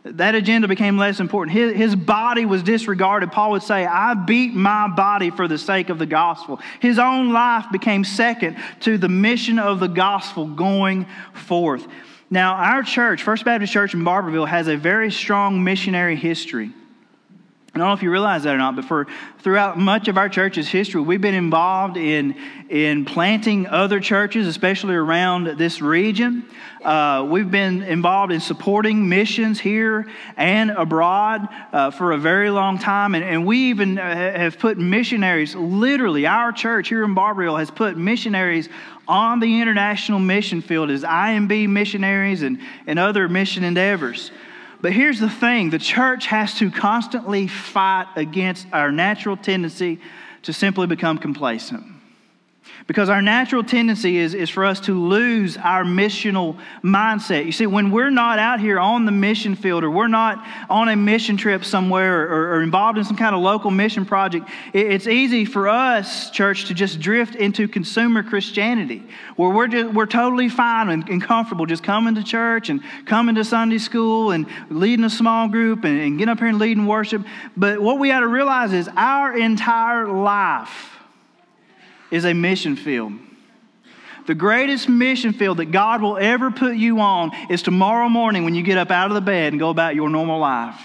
that 0.05 0.35
agenda 0.35 0.69
became 0.69 0.99
less 0.99 1.19
important. 1.19 1.57
His, 1.57 1.75
his 1.75 1.97
body 1.97 2.45
was 2.45 2.63
disregarded. 2.63 3.33
Paul 3.33 3.53
would 3.53 3.63
say, 3.63 3.87
I 3.87 4.13
beat 4.13 4.55
my 4.55 4.87
body 4.89 5.31
for 5.31 5.49
the 5.49 5.57
sake 5.57 5.89
of 5.89 5.99
the 5.99 6.07
gospel. 6.07 6.61
His 6.81 6.99
own 6.99 7.33
life 7.33 7.67
became 7.73 8.05
second 8.05 8.59
to 8.81 8.99
the 8.99 9.09
mission 9.09 9.59
of 9.59 9.81
the 9.81 9.89
gospel 9.89 10.47
going 10.47 11.07
forth. 11.33 11.87
Now, 12.29 12.55
our 12.55 12.83
church, 12.83 13.23
First 13.23 13.47
Baptist 13.47 13.73
Church 13.73 13.95
in 13.95 14.01
Barbourville, 14.01 14.49
has 14.49 14.69
a 14.69 14.77
very 14.77 15.11
strong 15.11 15.65
missionary 15.65 16.17
history. 16.17 16.71
I 17.75 17.79
don't 17.79 17.89
know 17.89 17.95
if 17.95 18.05
you 18.05 18.11
realize 18.13 18.45
that 18.45 18.55
or 18.55 18.59
not, 18.59 18.77
but 18.77 18.85
for 18.85 19.09
throughout 19.41 19.77
much 19.77 20.07
of 20.07 20.17
our 20.17 20.29
church's 20.29 20.69
history, 20.69 21.01
we've 21.01 21.21
been 21.21 21.35
involved 21.35 21.97
in, 21.97 22.37
in 22.69 23.05
planting 23.05 23.67
other 23.67 23.99
churches, 23.99 24.47
especially 24.47 24.95
around 24.95 25.59
this 25.59 25.83
region. 25.83 26.45
Uh, 26.85 27.27
we've 27.31 27.51
been 27.51 27.83
involved 27.83 28.31
in 28.31 28.41
supporting 28.41 29.09
missions 29.09 29.59
here 29.59 30.07
and 30.37 30.71
abroad 30.71 31.49
uh, 31.73 31.91
for 31.91 32.13
a 32.13 32.19
very 32.19 32.51
long 32.51 32.79
time. 32.79 33.15
And, 33.15 33.25
and 33.25 33.47
we 33.47 33.71
even 33.71 33.99
uh, 33.99 34.03
have 34.03 34.59
put 34.59 34.77
missionaries, 34.77 35.55
literally, 35.55 36.27
our 36.27 36.53
church 36.53 36.89
here 36.89 37.03
in 37.03 37.15
Barbourville 37.15 37.59
has 37.59 37.71
put 37.71 37.97
missionaries 37.97 38.69
on 39.09 39.41
the 39.41 39.63
international 39.63 40.19
mission 40.19 40.61
field 40.61 40.91
as 40.91 41.03
IMB 41.03 41.69
missionaries 41.71 42.43
and, 42.43 42.61
and 42.87 42.99
other 42.99 43.31
mission 43.31 43.65
endeavors. 43.65 44.31
But 44.83 44.93
here's 44.93 45.19
the 45.19 45.31
thing 45.31 45.71
the 45.71 45.79
church 45.79 46.27
has 46.27 46.55
to 46.59 46.71
constantly 46.71 47.49
fight 47.49 48.09
against 48.17 48.67
our 48.75 48.93
natural 48.93 49.39
tendency 49.39 50.01
to 50.43 50.53
simply 50.53 50.87
become 50.87 51.17
complacent. 51.17 51.94
Because 52.87 53.09
our 53.09 53.23
natural 53.23 53.65
tendency 53.65 54.19
is, 54.19 54.35
is 54.35 54.51
for 54.51 54.65
us 54.65 54.81
to 54.81 54.99
lose 54.99 55.57
our 55.57 55.85
missional 55.85 56.59
mindset. 56.83 57.47
You 57.47 57.53
see, 57.53 57.67
when 57.67 57.91
we're 57.91 58.11
not 58.11 58.39
out 58.39 58.61
here 58.61 58.79
on 58.79 59.07
the 59.07 59.13
mission 59.13 59.55
field 59.55 59.85
or 59.85 59.91
we're 59.91 60.07
not 60.07 60.45
on 60.69 60.89
a 60.89 60.97
mission 60.97 61.37
trip 61.37 61.65
somewhere 61.65 62.29
or, 62.29 62.57
or 62.57 62.63
involved 62.63 62.99
in 62.99 63.05
some 63.05 63.17
kind 63.17 63.35
of 63.35 63.41
local 63.41 63.71
mission 63.71 64.05
project, 64.05 64.49
it, 64.73 64.93
it's 64.93 65.07
easy 65.07 65.45
for 65.45 65.69
us, 65.69 66.31
church, 66.31 66.67
to 66.67 66.75
just 66.75 67.01
drift 67.01 67.35
into 67.37 67.69
consumer 67.69 68.23
Christianity, 68.23 69.03
where 69.37 69.51
we're, 69.51 69.69
just, 69.69 69.95
we're 69.95 70.07
totally 70.07 70.49
fine 70.49 70.91
and, 70.91 71.09
and 71.09 71.23
comfortable 71.23 71.67
just 71.67 71.83
coming 71.83 72.15
to 72.17 72.23
church 72.23 72.69
and 72.69 72.83
coming 73.07 73.35
to 73.35 73.45
Sunday 73.45 73.79
school 73.79 74.31
and 74.31 74.47
leading 74.69 75.05
a 75.05 75.11
small 75.11 75.49
group 75.49 75.85
and, 75.85 75.99
and 76.01 76.19
getting 76.19 76.33
up 76.33 76.39
here 76.39 76.49
and 76.49 76.59
leading 76.59 76.87
worship. 76.87 77.25
But 77.57 77.81
what 77.81 77.99
we 77.99 78.09
got 78.09 78.21
to 78.21 78.29
realize 78.29 78.73
is 78.73 78.89
our 78.95 79.37
entire 79.37 80.09
life 80.09 80.94
is 82.15 82.25
a 82.25 82.33
mission 82.33 82.77
field. 82.77 83.13
The 84.27 84.35
greatest 84.35 84.89
mission 84.89 85.33
field 85.33 85.59
that 85.59 85.73
God 85.73 86.01
will 86.01 86.17
ever 86.17 86.51
put 86.51 86.77
you 86.77 87.01
on 87.01 87.33
is 87.51 87.61
tomorrow 87.61 88.09
morning 88.09 88.45
when 88.45 88.55
you 88.55 88.63
get 88.63 88.79
up 88.79 88.91
out 88.91 89.11
of 89.11 89.15
the 89.15 89.21
bed 89.21 89.53
and 89.53 89.61
go 89.61 89.69
about 89.69 89.95
your 89.95 90.09
normal 90.09 90.39
life. 90.39 90.81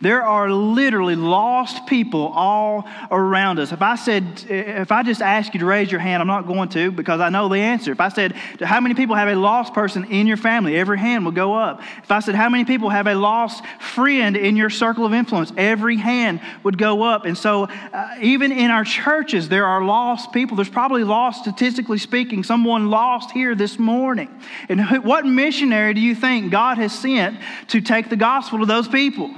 There 0.00 0.22
are 0.22 0.50
literally 0.50 1.16
lost 1.16 1.86
people 1.86 2.28
all 2.34 2.88
around 3.10 3.58
us. 3.58 3.72
If 3.72 3.82
I 3.82 3.96
said, 3.96 4.44
if 4.48 4.92
I 4.92 5.02
just 5.02 5.22
asked 5.22 5.54
you 5.54 5.60
to 5.60 5.66
raise 5.66 5.90
your 5.90 6.00
hand, 6.00 6.20
I'm 6.20 6.26
not 6.26 6.46
going 6.46 6.68
to 6.70 6.90
because 6.90 7.20
I 7.20 7.28
know 7.28 7.48
the 7.48 7.58
answer. 7.58 7.92
If 7.92 8.00
I 8.00 8.08
said, 8.08 8.32
how 8.60 8.80
many 8.80 8.94
people 8.94 9.16
have 9.16 9.28
a 9.28 9.34
lost 9.34 9.72
person 9.72 10.04
in 10.04 10.26
your 10.26 10.36
family? 10.36 10.76
Every 10.76 10.98
hand 10.98 11.24
would 11.26 11.34
go 11.34 11.54
up. 11.54 11.80
If 12.02 12.10
I 12.10 12.20
said, 12.20 12.34
how 12.34 12.48
many 12.48 12.64
people 12.64 12.90
have 12.90 13.06
a 13.06 13.14
lost 13.14 13.64
friend 13.80 14.36
in 14.36 14.56
your 14.56 14.70
circle 14.70 15.04
of 15.06 15.12
influence? 15.12 15.52
Every 15.56 15.96
hand 15.96 16.40
would 16.62 16.78
go 16.78 17.02
up. 17.02 17.24
And 17.24 17.36
so, 17.36 17.64
uh, 17.64 18.16
even 18.20 18.52
in 18.52 18.70
our 18.70 18.84
churches, 18.84 19.48
there 19.48 19.66
are 19.66 19.84
lost 19.84 20.32
people. 20.32 20.56
There's 20.56 20.68
probably 20.68 21.04
lost, 21.04 21.42
statistically 21.42 21.98
speaking, 21.98 22.42
someone 22.42 22.90
lost 22.90 23.30
here 23.30 23.54
this 23.54 23.78
morning. 23.78 24.28
And 24.68 25.04
what 25.04 25.26
missionary 25.26 25.94
do 25.94 26.00
you 26.00 26.14
think 26.14 26.50
God 26.50 26.78
has 26.78 26.92
sent 26.92 27.38
to 27.68 27.80
take 27.80 28.10
the 28.10 28.16
gospel 28.16 28.60
to 28.60 28.66
those 28.66 28.88
people? 28.88 29.34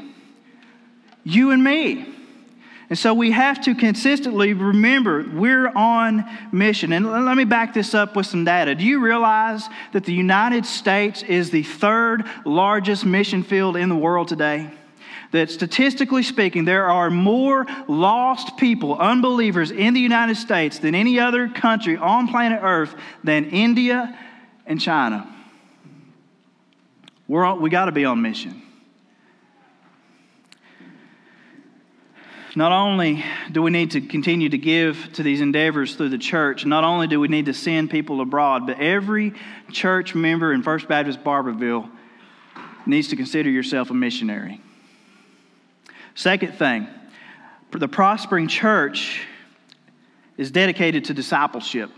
You 1.27 1.51
and 1.51 1.63
me. 1.63 2.07
And 2.89 2.97
so 2.97 3.13
we 3.13 3.33
have 3.33 3.61
to 3.65 3.75
consistently 3.75 4.53
remember 4.53 5.27
we're 5.35 5.69
on 5.69 6.25
mission. 6.53 6.93
And 6.93 7.05
let 7.05 7.37
me 7.37 7.45
back 7.45 7.75
this 7.75 7.95
up 7.95 8.15
with 8.15 8.27
some 8.27 8.45
data. 8.45 8.77
Do 8.77 8.85
you 8.85 9.01
realize 9.01 9.69
that 9.93 10.05
the 10.05 10.13
United 10.13 10.65
States 10.65 11.25
is 11.25 11.51
the 11.51 11.65
third 11.65 12.25
largest 12.45 13.05
mission 13.05 13.43
field 13.43 13.77
in 13.77 13.89
the 13.89 13.97
world 13.97 14.29
today? 14.29 14.71
That 15.33 15.51
statistically 15.51 16.23
speaking, 16.23 16.65
there 16.65 16.89
are 16.89 17.11
more 17.11 17.67
lost 17.89 18.57
people, 18.57 18.97
unbelievers 18.97 19.73
in 19.73 19.95
the 19.95 20.01
United 20.01 20.37
States 20.37 20.79
than 20.79 20.95
any 20.95 21.19
other 21.19 21.49
country 21.49 21.97
on 21.97 22.29
planet 22.29 22.61
Earth 22.63 22.95
than 23.25 23.47
India 23.47 24.17
and 24.65 24.81
China. 24.81 25.35
We're 27.27 27.45
on, 27.45 27.61
we 27.61 27.69
got 27.69 27.87
to 27.87 27.93
be 27.93 28.05
on 28.05 28.23
mission. 28.23 28.63
Not 32.57 32.73
only 32.73 33.23
do 33.53 33.61
we 33.61 33.71
need 33.71 33.91
to 33.91 34.01
continue 34.01 34.49
to 34.49 34.57
give 34.57 35.13
to 35.13 35.23
these 35.23 35.43
endeavors 35.43 35.95
through 35.95 36.09
the 36.09 36.19
church, 36.19 36.65
not 36.65 36.85
only 36.85 37.07
do 37.07 37.21
we 37.21 37.29
need 37.29 37.47
to 37.47 37.53
send 37.53 37.91
people 37.91 38.23
abroad, 38.23 38.67
but 38.67 38.81
every 38.81 39.35
church 39.71 40.15
member 40.15 40.55
in 40.55 40.63
First 40.63 40.89
Baptist 40.89 41.23
Barbourville 41.23 41.91
needs 42.87 43.09
to 43.09 43.17
consider 43.17 43.51
yourself 43.51 43.91
a 43.91 43.95
missionary. 43.95 44.63
Second 46.15 46.55
thing, 46.55 46.89
the 47.73 47.89
prospering 47.89 48.49
church 48.49 49.21
is 50.39 50.51
dedicated 50.51 51.05
to 51.05 51.13
discipleship. 51.15 51.91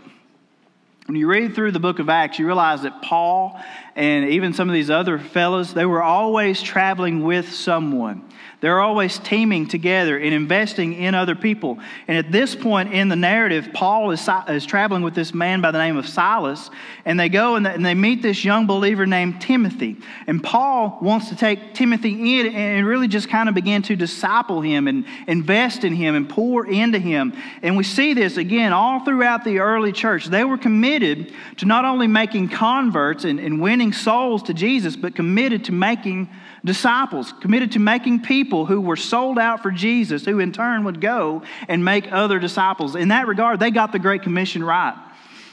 When 1.05 1.15
you 1.15 1.27
read 1.27 1.55
through 1.55 1.71
the 1.71 1.79
book 1.79 1.99
of 1.99 2.09
Acts, 2.09 2.37
you 2.37 2.45
realize 2.45 2.81
that 2.81 3.01
Paul 3.01 3.57
and 3.95 4.29
even 4.29 4.53
some 4.53 4.67
of 4.67 4.73
these 4.73 4.89
other 4.89 5.19
fellows, 5.19 5.73
they 5.73 5.85
were 5.85 6.03
always 6.03 6.61
traveling 6.61 7.23
with 7.23 7.53
someone. 7.53 8.29
They're 8.61 8.81
always 8.81 9.17
teaming 9.19 9.67
together 9.67 10.17
and 10.17 10.33
investing 10.33 10.93
in 10.93 11.15
other 11.15 11.33
people. 11.33 11.79
And 12.09 12.17
at 12.17 12.29
this 12.29 12.55
point 12.55 12.93
in 12.93 13.07
the 13.07 13.15
narrative, 13.15 13.69
Paul 13.73 14.11
is, 14.11 14.27
is 14.49 14.65
traveling 14.65 15.01
with 15.01 15.15
this 15.15 15.33
man 15.33 15.61
by 15.61 15.71
the 15.71 15.77
name 15.77 15.95
of 15.95 16.09
Silas, 16.09 16.69
and 17.05 17.17
they 17.17 17.29
go 17.29 17.55
and 17.55 17.85
they 17.85 17.93
meet 17.93 18.21
this 18.21 18.43
young 18.43 18.67
believer 18.67 19.05
named 19.05 19.39
Timothy. 19.39 19.95
And 20.27 20.43
Paul 20.43 20.99
wants 21.01 21.29
to 21.29 21.37
take 21.37 21.73
Timothy 21.73 22.39
in 22.39 22.47
and 22.47 22.85
really 22.85 23.07
just 23.07 23.29
kind 23.29 23.47
of 23.47 23.55
begin 23.55 23.81
to 23.83 23.95
disciple 23.95 24.59
him 24.59 24.89
and 24.89 25.05
invest 25.25 25.85
in 25.85 25.95
him 25.95 26.15
and 26.15 26.27
pour 26.27 26.67
into 26.67 26.99
him. 26.99 27.33
And 27.63 27.77
we 27.77 27.85
see 27.85 28.13
this 28.13 28.35
again 28.35 28.73
all 28.73 29.05
throughout 29.05 29.45
the 29.45 29.59
early 29.59 29.93
church. 29.93 30.25
They 30.25 30.43
were 30.43 30.57
committed 30.57 31.31
to 31.57 31.65
not 31.65 31.85
only 31.85 32.07
making 32.07 32.49
converts 32.49 33.23
and, 33.23 33.39
and 33.39 33.61
winning 33.61 33.93
souls 33.93 34.43
to 34.43 34.53
Jesus, 34.53 34.97
but 34.97 35.15
committed 35.15 35.63
to 35.65 35.71
making 35.71 36.27
disciples, 36.63 37.33
committed 37.41 37.71
to 37.73 37.79
making 37.79 38.21
people 38.21 38.65
who 38.65 38.81
were 38.81 38.95
sold 38.95 39.39
out 39.39 39.61
for 39.61 39.71
Jesus, 39.71 40.25
who 40.25 40.39
in 40.39 40.51
turn 40.51 40.83
would 40.83 40.99
go 40.99 41.43
and 41.67 41.83
make 41.83 42.11
other 42.11 42.39
disciples. 42.39 42.95
In 42.95 43.09
that 43.09 43.27
regard, 43.27 43.59
they 43.59 43.71
got 43.71 43.91
the 43.91 43.99
Great 43.99 44.23
Commission 44.23 44.63
right. 44.63 44.95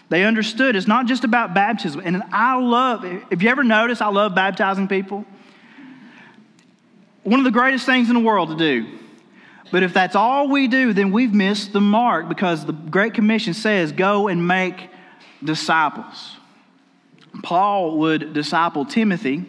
They 0.08 0.24
understood 0.24 0.76
it's 0.76 0.86
not 0.86 1.06
just 1.06 1.24
about 1.24 1.54
baptism. 1.54 2.00
And 2.04 2.22
I 2.32 2.58
love, 2.58 3.04
if 3.30 3.42
you 3.42 3.48
ever 3.48 3.64
notice, 3.64 4.00
I 4.00 4.08
love 4.08 4.34
baptizing 4.34 4.88
people. 4.88 5.24
One 7.24 7.40
of 7.40 7.44
the 7.44 7.50
greatest 7.50 7.86
things 7.86 8.08
in 8.08 8.14
the 8.14 8.20
world 8.20 8.50
to 8.50 8.56
do. 8.56 8.98
But 9.72 9.82
if 9.82 9.92
that's 9.92 10.14
all 10.14 10.48
we 10.48 10.68
do, 10.68 10.92
then 10.92 11.10
we've 11.10 11.34
missed 11.34 11.72
the 11.72 11.80
mark 11.80 12.28
because 12.28 12.64
the 12.64 12.72
Great 12.72 13.14
Commission 13.14 13.52
says, 13.52 13.90
go 13.90 14.28
and 14.28 14.46
make 14.46 14.90
disciples. 15.42 16.36
Paul 17.42 17.98
would 17.98 18.32
disciple 18.32 18.84
Timothy 18.84 19.44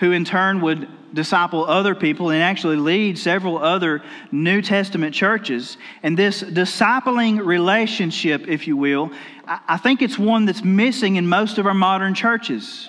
who 0.00 0.12
in 0.12 0.24
turn 0.24 0.60
would 0.62 0.88
disciple 1.14 1.64
other 1.64 1.94
people 1.94 2.30
and 2.30 2.42
actually 2.42 2.76
lead 2.76 3.18
several 3.18 3.58
other 3.58 4.02
New 4.32 4.62
Testament 4.62 5.14
churches. 5.14 5.76
And 6.02 6.18
this 6.18 6.42
discipling 6.42 7.44
relationship, 7.44 8.48
if 8.48 8.66
you 8.66 8.76
will, 8.76 9.10
I 9.46 9.76
think 9.76 10.02
it's 10.02 10.18
one 10.18 10.46
that's 10.46 10.64
missing 10.64 11.16
in 11.16 11.28
most 11.28 11.58
of 11.58 11.66
our 11.66 11.74
modern 11.74 12.14
churches. 12.14 12.88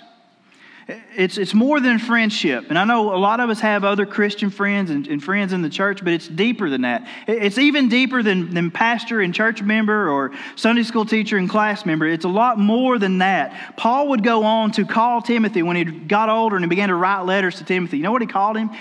It's, 1.15 1.37
it's 1.37 1.53
more 1.53 1.79
than 1.79 1.99
friendship. 1.99 2.65
And 2.69 2.77
I 2.77 2.83
know 2.83 3.13
a 3.13 3.17
lot 3.17 3.39
of 3.39 3.49
us 3.49 3.59
have 3.59 3.83
other 3.83 4.05
Christian 4.05 4.49
friends 4.49 4.89
and, 4.89 5.07
and, 5.07 5.23
friends 5.23 5.53
in 5.53 5.61
the 5.61 5.69
church, 5.69 6.03
but 6.03 6.13
it's 6.13 6.27
deeper 6.27 6.69
than 6.69 6.81
that. 6.81 7.07
It's 7.27 7.57
even 7.57 7.89
deeper 7.89 8.23
than, 8.23 8.53
than 8.53 8.71
pastor 8.71 9.21
and 9.21 9.33
church 9.33 9.61
member 9.61 10.09
or 10.09 10.31
Sunday 10.55 10.83
school 10.83 11.05
teacher 11.05 11.37
and 11.37 11.49
class 11.49 11.85
member. 11.85 12.07
It's 12.07 12.25
a 12.25 12.29
lot 12.29 12.57
more 12.57 12.97
than 12.97 13.19
that. 13.19 13.77
Paul 13.77 14.09
would 14.09 14.23
go 14.23 14.43
on 14.43 14.71
to 14.71 14.85
call 14.85 15.21
Timothy 15.21 15.63
when 15.63 15.75
he 15.75 15.83
got 15.83 16.29
older 16.29 16.55
and 16.55 16.65
he 16.65 16.69
began 16.69 16.89
to 16.89 16.95
write 16.95 17.21
letters 17.21 17.55
to 17.57 17.63
Timothy. 17.63 17.97
You 17.97 18.03
know 18.03 18.11
what 18.11 18.21
he 18.21 18.27
called 18.27 18.57
him? 18.57 18.71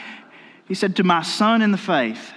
He 0.67 0.75
said, 0.75 0.97
To 0.97 1.05
my 1.05 1.23
son 1.23 1.63
in 1.63 1.73
the 1.73 1.79
faith. 1.79 2.33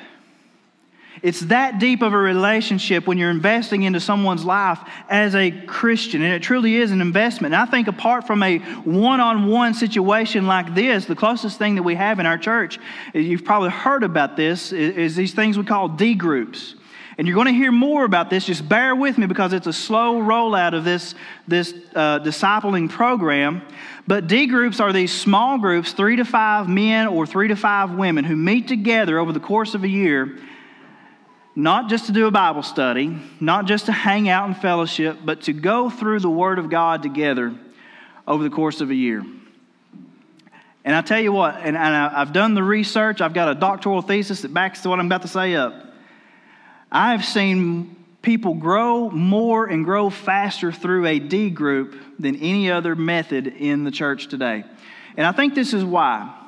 It's 1.23 1.39
that 1.39 1.79
deep 1.79 2.01
of 2.01 2.11
a 2.11 2.17
relationship 2.17 3.07
when 3.07 3.17
you're 3.17 3.31
investing 3.31 3.83
into 3.83 4.01
someone's 4.01 4.43
life 4.43 4.79
as 5.07 5.35
a 5.35 5.51
Christian, 5.51 6.21
and 6.21 6.33
it 6.33 6.43
truly 6.43 6.75
is 6.75 6.91
an 6.91 6.99
investment. 6.99 7.53
And 7.53 7.61
I 7.61 7.65
think 7.65 7.87
apart 7.87 8.27
from 8.27 8.43
a 8.43 8.57
one 8.83 9.21
on 9.21 9.47
one 9.47 9.73
situation 9.73 10.47
like 10.47 10.75
this, 10.75 11.05
the 11.05 11.15
closest 11.15 11.57
thing 11.57 11.75
that 11.75 11.83
we 11.83 11.95
have 11.95 12.19
in 12.19 12.25
our 12.25 12.37
church, 12.37 12.77
you've 13.13 13.45
probably 13.45 13.69
heard 13.69 14.03
about 14.03 14.35
this, 14.35 14.73
is 14.73 15.15
these 15.15 15.33
things 15.33 15.57
we 15.57 15.63
call 15.63 15.87
D 15.87 16.13
groups. 16.13 16.75
And 17.17 17.25
you're 17.25 17.35
going 17.35 17.47
to 17.47 17.53
hear 17.53 17.71
more 17.71 18.03
about 18.03 18.29
this. 18.29 18.45
Just 18.45 18.67
bear 18.67 18.93
with 18.93 19.17
me 19.17 19.25
because 19.25 19.53
it's 19.53 19.67
a 19.67 19.71
slow 19.71 20.15
rollout 20.15 20.73
of 20.73 20.83
this, 20.83 21.15
this 21.47 21.73
uh, 21.95 22.19
discipling 22.19 22.89
program. 22.89 23.61
But 24.07 24.27
D 24.27 24.45
groups 24.47 24.81
are 24.81 24.91
these 24.91 25.13
small 25.13 25.57
groups, 25.57 25.93
three 25.93 26.17
to 26.17 26.25
five 26.25 26.67
men 26.67 27.07
or 27.07 27.25
three 27.25 27.47
to 27.47 27.55
five 27.55 27.91
women, 27.91 28.25
who 28.25 28.35
meet 28.35 28.67
together 28.67 29.19
over 29.19 29.31
the 29.31 29.39
course 29.39 29.73
of 29.73 29.85
a 29.85 29.87
year 29.87 30.37
not 31.55 31.89
just 31.89 32.07
to 32.07 32.11
do 32.11 32.25
a 32.25 32.31
Bible 32.31 32.63
study, 32.63 33.15
not 33.39 33.65
just 33.65 33.85
to 33.85 33.91
hang 33.91 34.27
out 34.27 34.47
in 34.47 34.55
fellowship, 34.55 35.19
but 35.23 35.41
to 35.43 35.53
go 35.53 35.89
through 35.89 36.19
the 36.19 36.29
Word 36.29 36.57
of 36.59 36.69
God 36.69 37.03
together 37.03 37.53
over 38.27 38.43
the 38.43 38.49
course 38.49 38.81
of 38.81 38.89
a 38.89 38.95
year. 38.95 39.23
And 40.85 40.95
I 40.95 41.01
tell 41.01 41.19
you 41.19 41.31
what, 41.31 41.55
and, 41.55 41.77
and 41.77 41.95
I've 41.95 42.33
done 42.33 42.55
the 42.55 42.63
research, 42.63 43.21
I've 43.21 43.33
got 43.33 43.49
a 43.49 43.55
doctoral 43.55 44.01
thesis 44.01 44.41
that 44.41 44.53
backs 44.53 44.83
what 44.85 44.99
I'm 44.99 45.05
about 45.05 45.21
to 45.21 45.27
say 45.27 45.55
up. 45.55 45.73
I've 46.91 47.23
seen 47.23 47.95
people 48.21 48.55
grow 48.55 49.09
more 49.09 49.65
and 49.65 49.85
grow 49.85 50.09
faster 50.09 50.71
through 50.71 51.05
a 51.05 51.19
D 51.19 51.49
group 51.49 51.95
than 52.19 52.35
any 52.37 52.69
other 52.69 52.95
method 52.95 53.47
in 53.47 53.83
the 53.83 53.91
church 53.91 54.27
today. 54.27 54.63
And 55.15 55.25
I 55.25 55.31
think 55.31 55.55
this 55.55 55.73
is 55.73 55.83
why. 55.85 56.42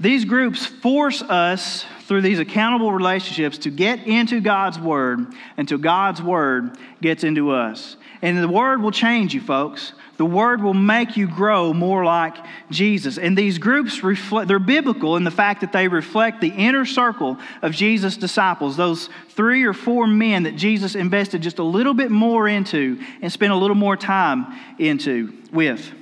These 0.00 0.24
groups 0.24 0.64
force 0.64 1.20
us 1.20 1.84
through 2.06 2.22
these 2.22 2.38
accountable 2.38 2.90
relationships 2.90 3.58
to 3.58 3.70
get 3.70 4.06
into 4.06 4.40
God's 4.40 4.78
Word 4.78 5.26
until 5.58 5.78
God's 5.78 6.22
Word 6.22 6.76
gets 7.02 7.22
into 7.22 7.50
us. 7.50 7.96
And 8.22 8.38
the 8.38 8.48
Word 8.48 8.80
will 8.82 8.90
change 8.90 9.34
you, 9.34 9.42
folks. 9.42 9.92
The 10.16 10.24
Word 10.24 10.62
will 10.62 10.74
make 10.74 11.18
you 11.18 11.28
grow 11.28 11.74
more 11.74 12.04
like 12.04 12.36
Jesus. 12.70 13.18
And 13.18 13.36
these 13.36 13.58
groups 13.58 14.02
reflect, 14.02 14.48
they're 14.48 14.58
biblical 14.58 15.16
in 15.16 15.24
the 15.24 15.30
fact 15.30 15.60
that 15.60 15.72
they 15.72 15.86
reflect 15.86 16.40
the 16.40 16.48
inner 16.48 16.86
circle 16.86 17.36
of 17.60 17.72
Jesus' 17.72 18.16
disciples, 18.16 18.76
those 18.76 19.10
three 19.30 19.64
or 19.64 19.74
four 19.74 20.06
men 20.06 20.44
that 20.44 20.56
Jesus 20.56 20.94
invested 20.94 21.42
just 21.42 21.58
a 21.58 21.64
little 21.64 21.94
bit 21.94 22.10
more 22.10 22.48
into 22.48 23.00
and 23.20 23.30
spent 23.30 23.52
a 23.52 23.56
little 23.56 23.76
more 23.76 23.96
time 23.96 24.58
into 24.78 25.32
with. 25.52 25.92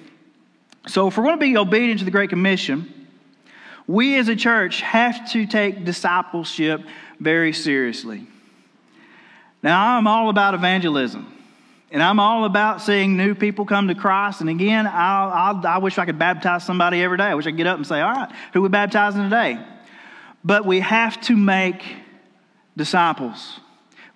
So, 0.86 1.08
if 1.08 1.18
we're 1.18 1.24
going 1.24 1.36
to 1.36 1.40
be 1.40 1.56
obedient 1.56 1.98
to 1.98 2.04
the 2.04 2.10
Great 2.10 2.30
Commission, 2.30 2.97
we 3.88 4.16
as 4.18 4.28
a 4.28 4.36
church 4.36 4.82
have 4.82 5.32
to 5.32 5.46
take 5.46 5.84
discipleship 5.84 6.82
very 7.18 7.52
seriously. 7.52 8.26
Now, 9.62 9.96
I'm 9.96 10.06
all 10.06 10.28
about 10.28 10.54
evangelism. 10.54 11.34
And 11.90 12.02
I'm 12.02 12.20
all 12.20 12.44
about 12.44 12.82
seeing 12.82 13.16
new 13.16 13.34
people 13.34 13.64
come 13.64 13.88
to 13.88 13.94
Christ. 13.94 14.42
And 14.42 14.50
again, 14.50 14.86
I'll, 14.86 15.30
I'll, 15.30 15.66
i 15.66 15.78
wish 15.78 15.96
I 15.96 16.04
could 16.04 16.18
baptize 16.18 16.64
somebody 16.64 17.02
every 17.02 17.16
day. 17.16 17.24
I 17.24 17.34
wish 17.34 17.46
I 17.46 17.50
could 17.50 17.56
get 17.56 17.66
up 17.66 17.78
and 17.78 17.86
say, 17.86 18.00
all 18.00 18.12
right, 18.12 18.30
who 18.52 18.60
we 18.60 18.68
baptizing 18.68 19.22
today? 19.22 19.58
But 20.44 20.66
we 20.66 20.80
have 20.80 21.18
to 21.22 21.36
make 21.36 21.82
disciples. 22.76 23.58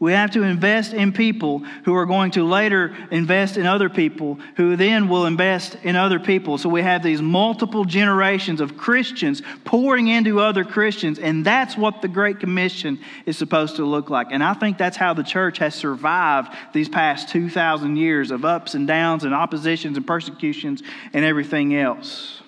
We 0.03 0.11
have 0.15 0.33
to 0.33 0.43
invest 0.43 0.95
in 0.95 1.13
people 1.13 1.61
who 1.85 1.95
are 1.95 2.07
going 2.07 2.33
to 2.33 2.43
later 2.43 2.93
invest 3.13 3.57
in 3.57 3.67
other 3.67 3.89
people, 3.89 4.37
who 4.57 4.75
then 4.75 5.09
will 5.09 5.27
invest 5.27 5.77
in 5.85 5.95
other 5.95 6.19
people. 6.19 6.59
So 6.59 6.69
we 6.69 6.83
have 6.83 7.05
these 7.05 7.23
multiple 7.23 7.85
generations 7.85 8.61
of 8.61 8.77
Christians 8.77 9.43
pouring 9.65 10.09
into 10.09 10.41
other 10.41 10.65
Christians, 10.65 11.21
and 11.21 11.45
that's 11.45 11.77
what 11.77 12.03
the 12.03 12.09
Great 12.09 12.41
Commission 12.41 12.99
is 13.27 13.39
supposed 13.39 13.77
to 13.77 13.85
look 13.85 14.11
like. 14.11 14.33
And 14.33 14.43
I 14.43 14.55
think 14.55 14.77
that's 14.77 14.97
how 14.97 15.15
the 15.15 15.23
church 15.23 15.59
has 15.59 15.73
survived 15.73 16.53
these 16.73 16.89
past 16.89 17.29
2,000 17.29 17.95
years 17.95 18.33
of 18.33 18.45
ups 18.45 18.75
and 18.75 18.89
downs 18.89 19.23
and 19.23 19.33
oppositions 19.33 19.97
and 19.97 20.05
persecutions 20.05 20.83
and 21.13 21.25
everything 21.25 21.77
else. 21.77 22.43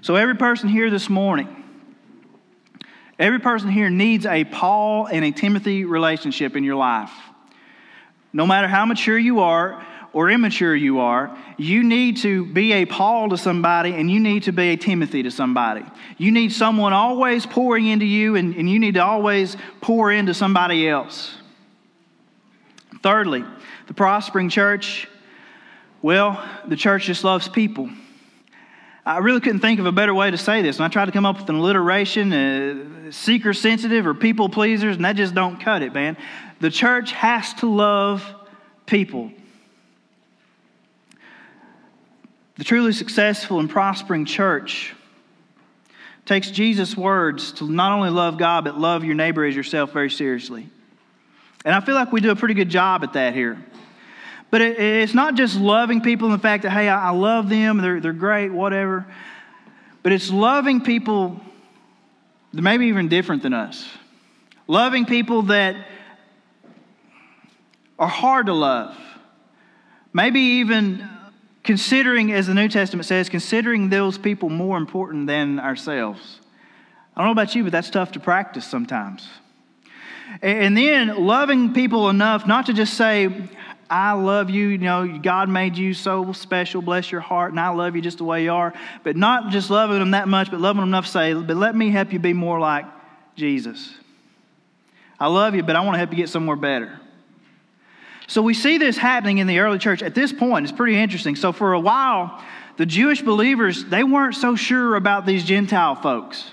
So, 0.00 0.14
every 0.14 0.36
person 0.36 0.68
here 0.68 0.90
this 0.90 1.10
morning, 1.10 1.63
Every 3.18 3.38
person 3.38 3.70
here 3.70 3.90
needs 3.90 4.26
a 4.26 4.44
Paul 4.44 5.06
and 5.06 5.24
a 5.24 5.30
Timothy 5.30 5.84
relationship 5.84 6.56
in 6.56 6.64
your 6.64 6.76
life. 6.76 7.12
No 8.32 8.46
matter 8.46 8.66
how 8.66 8.84
mature 8.86 9.18
you 9.18 9.40
are 9.40 9.84
or 10.12 10.30
immature 10.30 10.74
you 10.74 11.00
are, 11.00 11.36
you 11.56 11.84
need 11.84 12.16
to 12.18 12.46
be 12.46 12.72
a 12.72 12.84
Paul 12.84 13.28
to 13.30 13.36
somebody 13.36 13.92
and 13.92 14.10
you 14.10 14.18
need 14.18 14.44
to 14.44 14.52
be 14.52 14.70
a 14.70 14.76
Timothy 14.76 15.22
to 15.22 15.30
somebody. 15.30 15.84
You 16.18 16.32
need 16.32 16.52
someone 16.52 16.92
always 16.92 17.46
pouring 17.46 17.86
into 17.86 18.06
you 18.06 18.34
and, 18.34 18.56
and 18.56 18.68
you 18.68 18.80
need 18.80 18.94
to 18.94 19.04
always 19.04 19.56
pour 19.80 20.10
into 20.10 20.34
somebody 20.34 20.88
else. 20.88 21.36
Thirdly, 23.02 23.44
the 23.86 23.94
prospering 23.94 24.48
church, 24.48 25.06
well, 26.02 26.42
the 26.66 26.76
church 26.76 27.04
just 27.04 27.22
loves 27.22 27.48
people. 27.48 27.90
I 29.06 29.18
really 29.18 29.40
couldn't 29.40 29.60
think 29.60 29.80
of 29.80 29.86
a 29.86 29.92
better 29.92 30.14
way 30.14 30.30
to 30.30 30.38
say 30.38 30.62
this. 30.62 30.76
And 30.76 30.84
I 30.84 30.88
tried 30.88 31.06
to 31.06 31.12
come 31.12 31.26
up 31.26 31.38
with 31.38 31.48
an 31.50 31.56
alliteration, 31.56 32.32
uh, 32.32 33.10
seeker 33.10 33.52
sensitive 33.52 34.06
or 34.06 34.14
people 34.14 34.48
pleasers, 34.48 34.96
and 34.96 35.04
that 35.04 35.16
just 35.16 35.34
don't 35.34 35.60
cut 35.60 35.82
it, 35.82 35.92
man. 35.92 36.16
The 36.60 36.70
church 36.70 37.12
has 37.12 37.52
to 37.54 37.66
love 37.70 38.24
people. 38.86 39.30
The 42.56 42.64
truly 42.64 42.92
successful 42.92 43.60
and 43.60 43.68
prospering 43.68 44.24
church 44.24 44.94
takes 46.24 46.50
Jesus' 46.50 46.96
words 46.96 47.52
to 47.52 47.70
not 47.70 47.92
only 47.92 48.08
love 48.08 48.38
God, 48.38 48.64
but 48.64 48.78
love 48.78 49.04
your 49.04 49.14
neighbor 49.14 49.44
as 49.44 49.54
yourself 49.54 49.92
very 49.92 50.10
seriously. 50.10 50.68
And 51.64 51.74
I 51.74 51.80
feel 51.80 51.94
like 51.94 52.12
we 52.12 52.20
do 52.20 52.30
a 52.30 52.36
pretty 52.36 52.54
good 52.54 52.70
job 52.70 53.02
at 53.04 53.14
that 53.14 53.34
here. 53.34 53.62
But 54.54 54.60
it, 54.60 54.78
it's 54.78 55.14
not 55.14 55.34
just 55.34 55.56
loving 55.56 56.00
people 56.00 56.28
in 56.28 56.32
the 56.32 56.38
fact 56.38 56.62
that, 56.62 56.70
hey, 56.70 56.88
I, 56.88 57.08
I 57.08 57.10
love 57.10 57.48
them, 57.48 57.78
they're, 57.78 57.98
they're 57.98 58.12
great, 58.12 58.52
whatever. 58.52 59.04
But 60.04 60.12
it's 60.12 60.30
loving 60.30 60.80
people 60.80 61.40
that 62.52 62.62
maybe 62.62 62.86
even 62.86 63.08
different 63.08 63.42
than 63.42 63.52
us. 63.52 63.84
Loving 64.68 65.06
people 65.06 65.42
that 65.42 65.74
are 67.98 68.06
hard 68.06 68.46
to 68.46 68.52
love. 68.52 68.96
Maybe 70.12 70.38
even 70.38 71.08
considering, 71.64 72.30
as 72.30 72.46
the 72.46 72.54
New 72.54 72.68
Testament 72.68 73.06
says, 73.06 73.28
considering 73.28 73.88
those 73.88 74.18
people 74.18 74.50
more 74.50 74.76
important 74.76 75.26
than 75.26 75.58
ourselves. 75.58 76.38
I 77.16 77.22
don't 77.22 77.26
know 77.26 77.32
about 77.32 77.56
you, 77.56 77.64
but 77.64 77.72
that's 77.72 77.90
tough 77.90 78.12
to 78.12 78.20
practice 78.20 78.64
sometimes. 78.64 79.26
And 80.40 80.76
then 80.76 81.26
loving 81.26 81.72
people 81.72 82.08
enough 82.08 82.46
not 82.46 82.66
to 82.66 82.72
just 82.72 82.94
say, 82.94 83.48
I 83.90 84.12
love 84.12 84.50
you. 84.50 84.68
You 84.68 84.78
know, 84.78 85.18
God 85.18 85.48
made 85.48 85.76
you 85.76 85.94
so 85.94 86.32
special. 86.32 86.82
Bless 86.82 87.12
your 87.12 87.20
heart. 87.20 87.50
And 87.50 87.60
I 87.60 87.68
love 87.68 87.96
you 87.96 88.02
just 88.02 88.18
the 88.18 88.24
way 88.24 88.44
you 88.44 88.52
are. 88.52 88.72
But 89.02 89.16
not 89.16 89.50
just 89.50 89.70
loving 89.70 89.98
them 89.98 90.12
that 90.12 90.28
much, 90.28 90.50
but 90.50 90.60
loving 90.60 90.80
them 90.80 90.88
enough 90.88 91.06
to 91.06 91.10
say, 91.10 91.34
but 91.34 91.56
let 91.56 91.76
me 91.76 91.90
help 91.90 92.12
you 92.12 92.18
be 92.18 92.32
more 92.32 92.58
like 92.58 92.86
Jesus. 93.36 93.94
I 95.18 95.28
love 95.28 95.54
you, 95.54 95.62
but 95.62 95.76
I 95.76 95.80
want 95.80 95.94
to 95.94 95.98
help 95.98 96.10
you 96.10 96.16
get 96.16 96.28
somewhere 96.28 96.56
better. 96.56 97.00
So 98.26 98.42
we 98.42 98.54
see 98.54 98.78
this 98.78 98.96
happening 98.96 99.38
in 99.38 99.46
the 99.46 99.58
early 99.58 99.78
church. 99.78 100.02
At 100.02 100.14
this 100.14 100.32
point, 100.32 100.64
it's 100.64 100.76
pretty 100.76 100.96
interesting. 100.96 101.36
So 101.36 101.52
for 101.52 101.74
a 101.74 101.80
while, 101.80 102.42
the 102.76 102.86
Jewish 102.86 103.22
believers, 103.22 103.84
they 103.84 104.02
weren't 104.02 104.34
so 104.34 104.56
sure 104.56 104.96
about 104.96 105.26
these 105.26 105.44
Gentile 105.44 105.94
folks. 105.94 106.50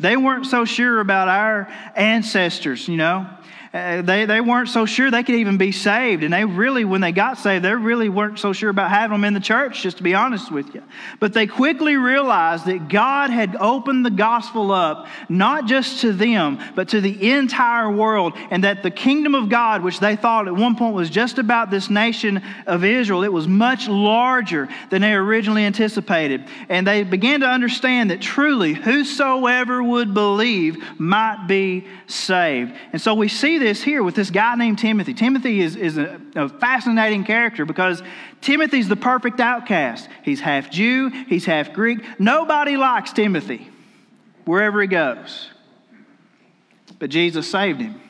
They 0.00 0.16
weren't 0.16 0.46
so 0.46 0.64
sure 0.64 1.00
about 1.00 1.28
our 1.28 1.68
ancestors, 1.94 2.88
you 2.88 2.96
know. 2.96 3.28
Uh, 3.74 4.02
they, 4.02 4.24
they 4.24 4.40
weren't 4.40 4.68
so 4.68 4.86
sure 4.86 5.10
they 5.10 5.24
could 5.24 5.34
even 5.34 5.58
be 5.58 5.72
saved. 5.72 6.22
And 6.22 6.32
they 6.32 6.44
really, 6.44 6.84
when 6.84 7.00
they 7.00 7.10
got 7.10 7.38
saved, 7.38 7.64
they 7.64 7.74
really 7.74 8.08
weren't 8.08 8.38
so 8.38 8.52
sure 8.52 8.70
about 8.70 8.88
having 8.88 9.16
them 9.16 9.24
in 9.24 9.34
the 9.34 9.40
church, 9.40 9.82
just 9.82 9.96
to 9.96 10.04
be 10.04 10.14
honest 10.14 10.52
with 10.52 10.72
you. 10.76 10.82
But 11.18 11.32
they 11.32 11.48
quickly 11.48 11.96
realized 11.96 12.66
that 12.66 12.88
God 12.88 13.30
had 13.30 13.56
opened 13.56 14.06
the 14.06 14.12
gospel 14.12 14.70
up, 14.70 15.08
not 15.28 15.66
just 15.66 16.02
to 16.02 16.12
them, 16.12 16.60
but 16.76 16.90
to 16.90 17.00
the 17.00 17.32
entire 17.32 17.90
world. 17.90 18.34
And 18.52 18.62
that 18.62 18.84
the 18.84 18.92
kingdom 18.92 19.34
of 19.34 19.48
God, 19.48 19.82
which 19.82 19.98
they 19.98 20.14
thought 20.14 20.46
at 20.46 20.54
one 20.54 20.76
point 20.76 20.94
was 20.94 21.10
just 21.10 21.38
about 21.38 21.72
this 21.72 21.90
nation 21.90 22.42
of 22.68 22.84
Israel, 22.84 23.24
it 23.24 23.32
was 23.32 23.48
much 23.48 23.88
larger 23.88 24.68
than 24.90 25.02
they 25.02 25.14
originally 25.14 25.64
anticipated. 25.64 26.44
And 26.68 26.86
they 26.86 27.02
began 27.02 27.40
to 27.40 27.48
understand 27.48 28.12
that 28.12 28.20
truly 28.20 28.74
whosoever 28.74 29.82
would 29.82 30.14
believe 30.14 30.76
might 30.96 31.46
be 31.48 31.88
saved. 32.06 32.72
And 32.92 33.02
so 33.02 33.14
we 33.14 33.26
see 33.26 33.63
this 33.64 33.82
here 33.82 34.02
with 34.02 34.14
this 34.14 34.30
guy 34.30 34.54
named 34.56 34.78
Timothy. 34.78 35.14
Timothy 35.14 35.60
is, 35.60 35.74
is 35.74 35.96
a, 35.96 36.20
a 36.36 36.50
fascinating 36.50 37.24
character 37.24 37.64
because 37.64 38.02
Timothy's 38.42 38.88
the 38.88 38.96
perfect 38.96 39.40
outcast. 39.40 40.08
He's 40.22 40.40
half 40.40 40.70
Jew, 40.70 41.08
he's 41.08 41.46
half 41.46 41.72
Greek. 41.72 42.00
Nobody 42.20 42.76
likes 42.76 43.12
Timothy 43.12 43.70
wherever 44.44 44.82
he 44.82 44.86
goes. 44.86 45.48
But 46.98 47.08
Jesus 47.08 47.50
saved 47.50 47.80
him. 47.80 48.00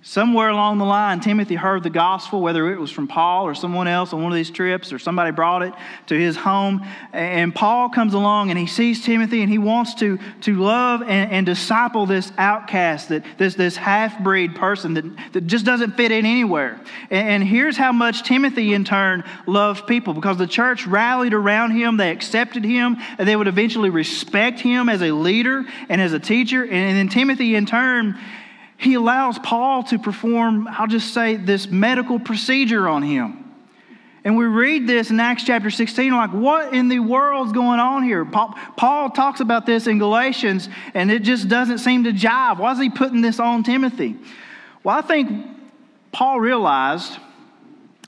Somewhere 0.00 0.48
along 0.48 0.78
the 0.78 0.84
line, 0.84 1.18
Timothy 1.18 1.56
heard 1.56 1.82
the 1.82 1.90
gospel, 1.90 2.40
whether 2.40 2.72
it 2.72 2.78
was 2.78 2.90
from 2.90 3.08
Paul 3.08 3.46
or 3.46 3.54
someone 3.56 3.88
else 3.88 4.12
on 4.12 4.22
one 4.22 4.30
of 4.30 4.36
these 4.36 4.48
trips, 4.48 4.92
or 4.92 4.98
somebody 5.00 5.32
brought 5.32 5.62
it 5.62 5.74
to 6.06 6.16
his 6.16 6.36
home. 6.36 6.86
And 7.12 7.52
Paul 7.52 7.88
comes 7.88 8.14
along 8.14 8.50
and 8.50 8.58
he 8.58 8.68
sees 8.68 9.04
Timothy 9.04 9.42
and 9.42 9.50
he 9.50 9.58
wants 9.58 9.94
to, 9.96 10.20
to 10.42 10.54
love 10.54 11.02
and, 11.02 11.32
and 11.32 11.44
disciple 11.44 12.06
this 12.06 12.30
outcast, 12.38 13.08
that, 13.08 13.24
this, 13.38 13.56
this 13.56 13.76
half 13.76 14.22
breed 14.22 14.54
person 14.54 14.94
that, 14.94 15.32
that 15.32 15.46
just 15.48 15.64
doesn't 15.64 15.96
fit 15.96 16.12
in 16.12 16.24
anywhere. 16.24 16.80
And, 17.10 17.28
and 17.28 17.44
here's 17.44 17.76
how 17.76 17.90
much 17.90 18.22
Timothy, 18.22 18.74
in 18.74 18.84
turn, 18.84 19.24
loved 19.48 19.88
people 19.88 20.14
because 20.14 20.38
the 20.38 20.46
church 20.46 20.86
rallied 20.86 21.34
around 21.34 21.72
him, 21.72 21.96
they 21.96 22.12
accepted 22.12 22.64
him, 22.64 22.98
and 23.18 23.26
they 23.26 23.34
would 23.34 23.48
eventually 23.48 23.90
respect 23.90 24.60
him 24.60 24.88
as 24.88 25.02
a 25.02 25.10
leader 25.10 25.64
and 25.88 26.00
as 26.00 26.12
a 26.12 26.20
teacher. 26.20 26.62
And, 26.62 26.72
and 26.72 26.96
then 26.96 27.08
Timothy, 27.08 27.56
in 27.56 27.66
turn, 27.66 28.16
he 28.78 28.94
allows 28.94 29.38
Paul 29.40 29.82
to 29.84 29.98
perform, 29.98 30.68
I'll 30.70 30.86
just 30.86 31.12
say, 31.12 31.36
this 31.36 31.66
medical 31.68 32.18
procedure 32.18 32.88
on 32.88 33.02
him. 33.02 33.44
And 34.24 34.36
we 34.36 34.46
read 34.46 34.86
this 34.86 35.10
in 35.10 35.18
Acts 35.18 35.42
chapter 35.42 35.68
16, 35.68 36.12
like, 36.12 36.32
what 36.32 36.72
in 36.74 36.88
the 36.88 37.00
world's 37.00 37.52
going 37.52 37.80
on 37.80 38.04
here? 38.04 38.24
Paul, 38.24 38.54
Paul, 38.76 39.10
talks 39.10 39.40
about 39.40 39.66
this 39.66 39.86
in 39.86 39.98
Galatians, 39.98 40.68
and 40.94 41.10
it 41.10 41.22
just 41.22 41.48
doesn't 41.48 41.78
seem 41.78 42.04
to 42.04 42.12
jive. 42.12 42.58
Why 42.58 42.72
is 42.72 42.78
he 42.78 42.88
putting 42.88 43.20
this 43.20 43.40
on 43.40 43.64
Timothy? 43.64 44.16
Well, 44.84 44.96
I 44.96 45.02
think 45.02 45.46
Paul 46.12 46.40
realized 46.40 47.18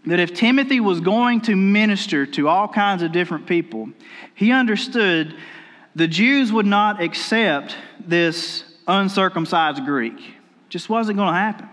that 0.07 0.21
if 0.21 0.35
Timothy 0.35 0.79
was 0.79 1.01
going 1.01 1.41
to 1.43 1.57
minister 1.57 2.27
to 2.27 2.49
all 2.49 2.69
kinds 2.69 3.03
of 3.03 3.11
different 3.13 3.47
people, 3.47 3.89
he 4.35 4.53
understood 4.53 5.35
the 5.97 6.07
Jews 6.07 6.53
would 6.53 6.67
not 6.67 7.03
accept 7.03 7.77
this 7.99 8.65
uncircumcised 8.87 9.85
Greek. 9.85 10.37
Just 10.71 10.89
wasn't 10.89 11.19
going 11.19 11.33
to 11.33 11.39
happen. 11.39 11.69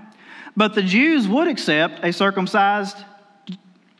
But 0.58 0.74
the 0.74 0.82
Jews 0.82 1.28
would 1.28 1.48
accept 1.48 2.04
a 2.04 2.12
circumcised, 2.12 2.98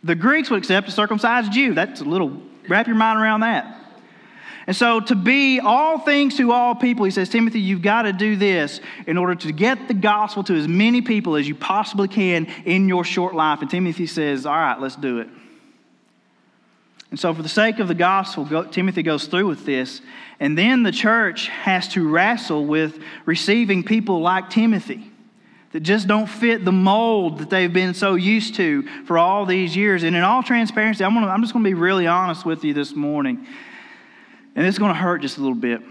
the 0.04 0.16
Greeks 0.16 0.50
would 0.50 0.58
accept 0.58 0.90
a 0.90 0.92
circumcised 0.92 1.52
Jew. 1.52 1.74
That's 1.74 2.02
a 2.02 2.04
little, 2.04 2.42
wrap 2.68 2.88
your 2.88 2.96
mind 2.96 3.20
around 3.20 3.42
that. 3.42 3.76
And 4.66 4.76
so, 4.76 5.00
to 5.00 5.16
be 5.16 5.62
all 5.62 5.98
things 6.00 6.36
to 6.38 6.52
all 6.52 6.76
people, 6.76 7.06
he 7.06 7.12
says, 7.12 7.30
Timothy, 7.30 7.62
you've 7.62 7.82
got 7.82 8.02
to 8.02 8.12
do 8.12 8.36
this 8.36 8.82
in 9.06 9.18
order 9.18 9.34
to 9.36 9.54
get 9.54 9.88
the 9.88 9.94
gospel 9.94 10.44
to 10.44 10.56
as 10.56 10.68
many 10.68 11.02
people 11.02 11.38
as 11.38 11.48
you 11.48 11.56
possibly 11.56 12.10
can 12.10 12.48
in 12.66 12.90
your 12.90 13.06
short 13.06 13.34
life. 13.34 13.62
And 13.62 13.70
Timothy 13.70 14.08
says, 14.08 14.46
All 14.46 14.54
right, 14.54 14.78
let's 14.78 14.98
do 14.98 15.20
it. 15.20 15.30
And 17.10 17.20
so, 17.20 17.34
for 17.34 17.42
the 17.42 17.50
sake 17.50 17.80
of 17.80 17.88
the 17.88 17.96
gospel, 17.96 18.44
go, 18.44 18.64
Timothy 18.64 19.02
goes 19.02 19.28
through 19.28 19.48
with 19.48 19.66
this. 19.66 20.02
And 20.40 20.58
then 20.58 20.84
the 20.84 20.92
church 20.92 21.48
has 21.48 21.88
to 21.90 22.08
wrestle 22.08 22.66
with 22.66 23.00
receiving 23.26 23.84
people 23.84 24.22
like 24.22 24.50
Timothy 24.50 25.10
that 25.72 25.82
just 25.82 26.08
don't 26.08 26.28
fit 26.28 26.66
the 26.66 26.72
mold 26.72 27.40
that 27.40 27.50
they've 27.50 27.72
been 27.72 27.94
so 27.94 28.16
used 28.16 28.56
to 28.56 28.84
for 29.06 29.18
all 29.18 29.46
these 29.46 29.76
years. 29.76 30.04
And 30.04 30.16
in 30.16 30.24
all 30.24 30.44
transparency, 30.44 31.04
I'm, 31.04 31.14
gonna, 31.14 31.28
I'm 31.28 31.42
just 31.42 31.54
going 31.54 31.64
to 31.64 31.70
be 31.70 31.74
really 31.74 32.08
honest 32.08 32.46
with 32.46 32.64
you 32.64 32.74
this 32.74 32.94
morning. 32.94 33.48
And 34.56 34.66
it's 34.66 34.78
going 34.78 34.94
to 34.94 35.00
hurt 35.00 35.22
just 35.22 35.38
a 35.38 35.42
little 35.42 35.56
bit. 35.56 35.82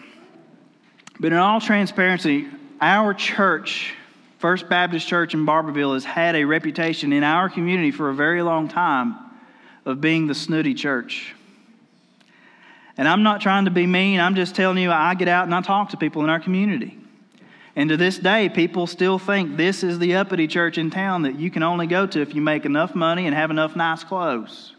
But 1.19 1.33
in 1.33 1.39
all 1.39 1.61
transparency, 1.61 2.47
our 2.81 3.15
church, 3.15 3.95
First 4.39 4.69
Baptist 4.69 5.09
Church 5.09 5.33
in 5.33 5.47
Barbourville, 5.47 5.95
has 5.95 6.05
had 6.05 6.37
a 6.37 6.45
reputation 6.45 7.13
in 7.13 7.25
our 7.25 7.49
community 7.49 7.91
for 7.91 8.11
a 8.11 8.15
very 8.15 8.43
long 8.43 8.69
time 8.69 9.26
of 9.87 10.01
being 10.01 10.27
the 10.27 10.35
snooty 10.35 10.75
church. 10.75 11.35
And 12.99 13.07
I'm 13.07 13.23
not 13.23 13.41
trying 13.41 13.67
to 13.67 13.71
be 13.71 13.87
mean, 13.87 14.21
I'm 14.21 14.35
just 14.35 14.55
telling 14.55 14.79
you, 14.79 14.91
I 14.91 15.15
get 15.15 15.29
out 15.29 15.45
and 15.45 15.55
I 15.55 15.61
talk 15.61 15.91
to 15.91 15.97
people 15.97 16.25
in 16.25 16.31
our 16.31 16.41
community. 16.41 16.99
And 17.77 17.91
to 17.91 17.97
this 17.97 18.19
day, 18.19 18.49
people 18.49 18.87
still 18.87 19.19
think 19.19 19.57
this 19.57 19.83
is 19.85 19.99
the 19.99 20.17
uppity 20.17 20.47
church 20.47 20.79
in 20.79 20.91
town 20.91 21.23
that 21.23 21.39
you 21.39 21.51
can 21.51 21.63
only 21.63 21.87
go 21.87 22.07
to 22.07 22.21
if 22.21 22.35
you 22.35 22.41
make 22.41 22.65
enough 22.65 22.95
money 22.95 23.27
and 23.27 23.35
have 23.35 23.51
enough 23.51 23.77
nice 23.77 24.03
clothes. 24.03 24.75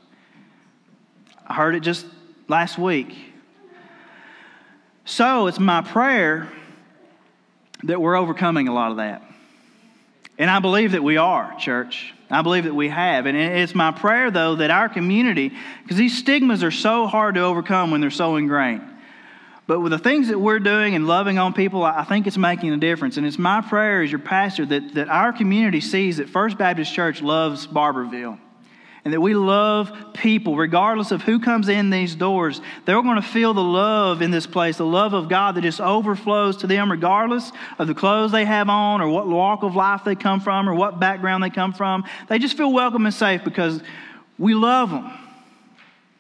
I 1.46 1.54
heard 1.54 1.76
it 1.76 1.82
just 1.82 2.06
last 2.48 2.78
week. 2.78 3.16
So 5.06 5.48
it's 5.48 5.60
my 5.60 5.82
prayer 5.82 6.52
that 7.84 8.02
we're 8.02 8.18
overcoming 8.18 8.68
a 8.68 8.74
lot 8.74 8.92
of 8.92 8.98
that. 8.98 9.27
And 10.38 10.50
I 10.50 10.60
believe 10.60 10.92
that 10.92 11.04
we 11.04 11.18
are, 11.18 11.56
church. 11.58 12.14
I 12.30 12.42
believe 12.42 12.66
that 12.66 12.76
we 12.76 12.90
have. 12.90 13.26
And 13.26 13.38
it's 13.38 13.74
my 13.74 13.92
prayer, 13.92 14.30
though, 14.30 14.56
that 14.56 14.70
our 14.70 14.90
community, 14.90 15.52
because 15.84 15.98
these 15.98 16.18
stigmas 16.18 16.64
are 16.64 16.72
so 16.72 17.08
hard 17.08 17.36
to 17.36 17.42
overcome 17.42 17.92
when 17.92 18.02
they're 18.02 18.12
so 18.12 18.36
ingrained. 18.36 18.84
But 19.66 19.82
with 19.82 19.92
the 19.92 20.00
things 20.00 20.30
that 20.30 20.40
we're 20.40 20.60
doing 20.60 20.96
and 20.96 21.08
loving 21.08 21.38
on 21.40 21.54
people, 21.54 21.84
I 21.84 22.04
think 22.04 22.28
it's 22.28 22.38
making 22.38 22.72
a 22.72 22.78
difference. 22.78 23.18
And 23.18 23.26
it's 23.26 23.38
my 23.38 23.62
prayer 23.62 24.02
as 24.02 24.12
your 24.12 24.20
pastor 24.20 24.66
that, 24.66 24.94
that 24.94 25.10
our 25.10 25.34
community 25.34 25.82
sees 25.82 26.18
that 26.18 26.30
First 26.30 26.58
Baptist 26.58 26.94
Church 26.94 27.22
loves 27.22 27.68
Barbourville 27.68 28.40
and 29.08 29.14
that 29.14 29.22
we 29.22 29.34
love 29.36 29.90
people, 30.12 30.58
regardless 30.58 31.14
of 31.14 31.22
who 31.22 31.40
comes 31.40 31.70
in 31.70 31.90
these 31.90 32.14
doors. 32.14 32.60
They're 32.84 33.02
going 33.02 33.16
to 33.16 33.22
feel 33.22 33.54
the 33.54 33.64
love 33.64 34.22
in 34.22 34.32
this 34.32 34.46
place, 34.46 34.76
the 34.76 34.86
love 34.86 35.14
of 35.14 35.30
God 35.30 35.56
that 35.56 35.62
just 35.62 35.80
overflows 35.80 36.58
to 36.58 36.68
them, 36.68 36.92
regardless 36.92 37.54
of 37.80 37.88
the 37.88 37.94
clothes 37.94 38.34
they 38.34 38.44
have 38.44 38.68
on, 38.68 39.00
or 39.00 39.08
what 39.08 39.26
walk 39.26 39.64
of 39.64 39.78
life 39.78 40.02
they 40.04 40.16
come 40.16 40.42
from, 40.42 40.68
or 40.68 40.74
what 40.74 41.00
background 41.00 41.42
they 41.42 41.50
come 41.50 41.72
from. 41.72 42.04
They 42.28 42.38
just 42.38 42.58
feel 42.58 42.74
welcome 42.74 43.06
and 43.06 43.16
safe 43.16 43.46
because 43.46 43.82
we 44.38 44.54
love 44.54 44.90
them. 44.90 45.10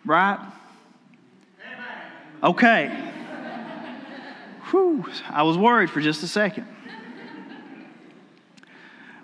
Right? 0.06 0.39
Okay. 2.41 3.12
Whew, 4.71 5.06
I 5.30 5.43
was 5.43 5.58
worried 5.58 5.89
for 5.89 6.00
just 6.00 6.23
a 6.23 6.28
second. 6.30 6.65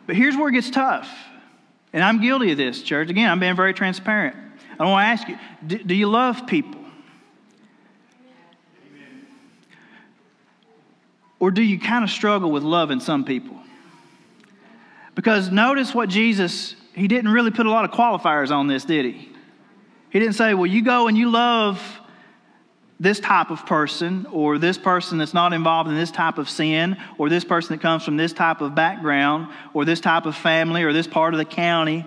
But 0.05 0.17
here's 0.17 0.35
where 0.35 0.49
it 0.49 0.51
gets 0.51 0.69
tough. 0.69 1.09
And 1.93 2.03
I'm 2.03 2.19
guilty 2.19 2.51
of 2.51 2.57
this, 2.57 2.81
church. 2.81 3.09
Again, 3.09 3.29
I'm 3.29 3.39
being 3.39 3.55
very 3.55 3.73
transparent. 3.73 4.35
I 4.79 4.85
want 4.85 5.05
to 5.05 5.07
ask 5.07 5.27
you 5.29 5.37
do, 5.65 5.77
do 5.77 5.95
you 5.95 6.07
love 6.07 6.47
people? 6.47 6.81
Or 11.39 11.51
do 11.51 11.61
you 11.61 11.79
kind 11.79 12.03
of 12.03 12.09
struggle 12.09 12.51
with 12.51 12.63
loving 12.63 12.99
some 12.99 13.25
people? 13.25 13.57
Because 15.13 15.51
notice 15.51 15.93
what 15.93 16.09
Jesus, 16.09 16.75
he 16.93 17.07
didn't 17.07 17.31
really 17.31 17.51
put 17.51 17.65
a 17.65 17.69
lot 17.69 17.85
of 17.85 17.91
qualifiers 17.91 18.49
on 18.49 18.67
this, 18.67 18.85
did 18.85 19.05
he? 19.05 19.29
He 20.09 20.19
didn't 20.19 20.35
say, 20.35 20.53
well, 20.53 20.65
you 20.65 20.81
go 20.81 21.07
and 21.07 21.17
you 21.17 21.29
love 21.29 21.81
this 22.99 23.19
type 23.19 23.49
of 23.49 23.65
person, 23.65 24.25
or 24.31 24.57
this 24.57 24.77
person 24.77 25.17
that's 25.17 25.33
not 25.33 25.51
involved 25.51 25.89
in 25.89 25.95
this 25.95 26.11
type 26.11 26.37
of 26.37 26.49
sin, 26.49 26.97
or 27.17 27.27
this 27.27 27.43
person 27.43 27.75
that 27.75 27.81
comes 27.81 28.03
from 28.03 28.17
this 28.17 28.33
type 28.33 28.61
of 28.61 28.75
background, 28.75 29.51
or 29.73 29.83
this 29.83 29.99
type 29.99 30.25
of 30.25 30.35
family, 30.35 30.83
or 30.83 30.93
this 30.93 31.07
part 31.07 31.33
of 31.33 31.37
the 31.37 31.45
county. 31.45 32.05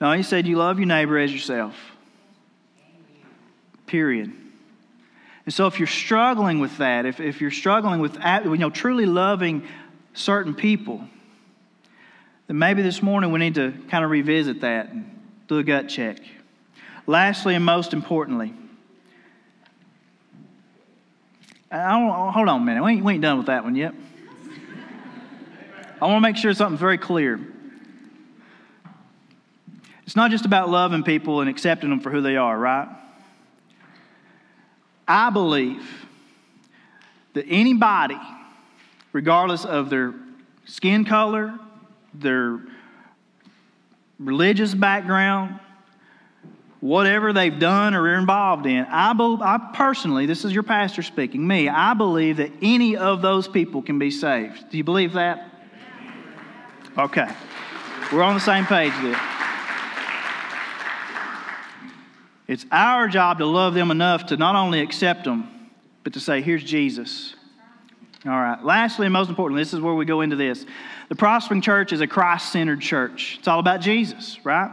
No, 0.00 0.12
he 0.12 0.22
said, 0.22 0.46
You 0.46 0.56
love 0.56 0.78
your 0.78 0.86
neighbor 0.86 1.18
as 1.18 1.32
yourself. 1.32 1.74
Period. 3.86 4.32
And 5.44 5.54
so, 5.54 5.66
if 5.66 5.78
you're 5.78 5.86
struggling 5.86 6.58
with 6.60 6.78
that, 6.78 7.06
if, 7.06 7.20
if 7.20 7.40
you're 7.40 7.50
struggling 7.50 8.00
with 8.00 8.16
you 8.16 8.56
know, 8.56 8.70
truly 8.70 9.06
loving 9.06 9.66
certain 10.14 10.54
people, 10.54 11.06
then 12.46 12.58
maybe 12.58 12.82
this 12.82 13.02
morning 13.02 13.32
we 13.32 13.38
need 13.38 13.54
to 13.56 13.72
kind 13.88 14.04
of 14.04 14.10
revisit 14.10 14.60
that 14.60 14.88
and 14.88 15.10
do 15.48 15.58
a 15.58 15.64
gut 15.64 15.88
check. 15.88 16.18
Lastly, 17.06 17.54
and 17.54 17.64
most 17.64 17.92
importantly, 17.92 18.52
hold 21.72 22.48
on 22.48 22.62
a 22.62 22.64
minute. 22.64 22.82
We 22.82 22.92
ain't, 22.92 23.04
we 23.04 23.12
ain't 23.14 23.22
done 23.22 23.38
with 23.38 23.46
that 23.46 23.64
one 23.64 23.74
yet. 23.74 23.94
I 26.00 26.06
want 26.06 26.16
to 26.16 26.20
make 26.20 26.36
sure 26.36 26.52
something's 26.52 26.80
very 26.80 26.98
clear. 26.98 27.40
It's 30.04 30.14
not 30.14 30.30
just 30.30 30.44
about 30.44 30.68
loving 30.68 31.02
people 31.02 31.40
and 31.40 31.50
accepting 31.50 31.90
them 31.90 32.00
for 32.00 32.10
who 32.10 32.20
they 32.20 32.36
are, 32.36 32.56
right? 32.56 32.88
I 35.08 35.30
believe 35.30 36.06
that 37.32 37.44
anybody, 37.48 38.18
regardless 39.12 39.64
of 39.64 39.90
their 39.90 40.14
skin 40.64 41.04
color, 41.04 41.58
their 42.14 42.60
religious 44.18 44.74
background, 44.74 45.58
whatever 46.86 47.32
they've 47.32 47.58
done 47.58 47.94
or 47.94 48.02
are 48.02 48.14
involved 48.14 48.66
in, 48.66 48.84
I, 48.84 49.12
be, 49.12 49.36
I 49.40 49.70
personally, 49.74 50.26
this 50.26 50.44
is 50.44 50.52
your 50.52 50.62
pastor 50.62 51.02
speaking, 51.02 51.46
me, 51.46 51.68
I 51.68 51.94
believe 51.94 52.36
that 52.36 52.52
any 52.62 52.96
of 52.96 53.22
those 53.22 53.48
people 53.48 53.82
can 53.82 53.98
be 53.98 54.10
saved. 54.10 54.70
Do 54.70 54.76
you 54.76 54.84
believe 54.84 55.14
that? 55.14 55.50
Okay. 56.96 57.28
We're 58.12 58.22
on 58.22 58.34
the 58.34 58.40
same 58.40 58.64
page 58.66 58.92
there. 59.02 59.20
It's 62.46 62.64
our 62.70 63.08
job 63.08 63.38
to 63.38 63.46
love 63.46 63.74
them 63.74 63.90
enough 63.90 64.26
to 64.26 64.36
not 64.36 64.54
only 64.54 64.80
accept 64.80 65.24
them, 65.24 65.70
but 66.04 66.12
to 66.12 66.20
say, 66.20 66.40
here's 66.40 66.62
Jesus. 66.62 67.34
All 68.24 68.30
right. 68.30 68.62
Lastly, 68.64 69.06
and 69.06 69.12
most 69.12 69.28
importantly, 69.28 69.60
this 69.62 69.74
is 69.74 69.80
where 69.80 69.94
we 69.94 70.04
go 70.04 70.20
into 70.20 70.36
this. 70.36 70.64
The 71.08 71.16
Prospering 71.16 71.60
Church 71.60 71.92
is 71.92 72.00
a 72.00 72.06
Christ 72.06 72.52
centered 72.52 72.80
church. 72.80 73.36
It's 73.40 73.48
all 73.48 73.58
about 73.58 73.80
Jesus, 73.80 74.38
right? 74.44 74.70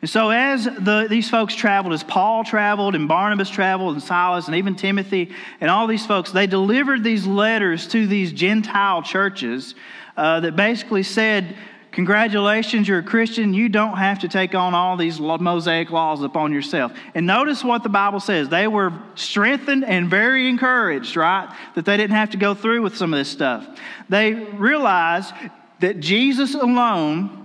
And 0.00 0.10
so, 0.10 0.30
as 0.30 0.64
the, 0.64 1.06
these 1.08 1.30
folks 1.30 1.54
traveled, 1.54 1.94
as 1.94 2.02
Paul 2.02 2.42
traveled, 2.42 2.94
and 2.94 3.06
Barnabas 3.06 3.48
traveled, 3.48 3.94
and 3.94 4.02
Silas, 4.02 4.46
and 4.46 4.56
even 4.56 4.74
Timothy, 4.74 5.32
and 5.60 5.70
all 5.70 5.86
these 5.86 6.04
folks, 6.04 6.32
they 6.32 6.46
delivered 6.48 7.04
these 7.04 7.26
letters 7.26 7.86
to 7.88 8.06
these 8.06 8.32
Gentile 8.32 9.02
churches 9.02 9.76
uh, 10.16 10.40
that 10.40 10.56
basically 10.56 11.04
said, 11.04 11.56
Congratulations, 11.92 12.88
you're 12.88 13.00
a 13.00 13.02
Christian. 13.02 13.52
You 13.52 13.68
don't 13.68 13.98
have 13.98 14.20
to 14.20 14.28
take 14.28 14.54
on 14.54 14.74
all 14.74 14.96
these 14.96 15.20
Mosaic 15.20 15.90
laws 15.90 16.22
upon 16.22 16.50
yourself. 16.50 16.92
And 17.14 17.26
notice 17.26 17.62
what 17.62 17.82
the 17.82 17.90
Bible 17.90 18.18
says. 18.18 18.48
They 18.48 18.66
were 18.66 18.94
strengthened 19.14 19.84
and 19.84 20.08
very 20.08 20.48
encouraged, 20.48 21.16
right? 21.16 21.54
That 21.74 21.84
they 21.84 21.98
didn't 21.98 22.16
have 22.16 22.30
to 22.30 22.38
go 22.38 22.54
through 22.54 22.80
with 22.80 22.96
some 22.96 23.12
of 23.12 23.18
this 23.18 23.28
stuff. 23.28 23.66
They 24.08 24.32
realized 24.32 25.34
that 25.80 26.00
Jesus 26.00 26.54
alone 26.54 27.41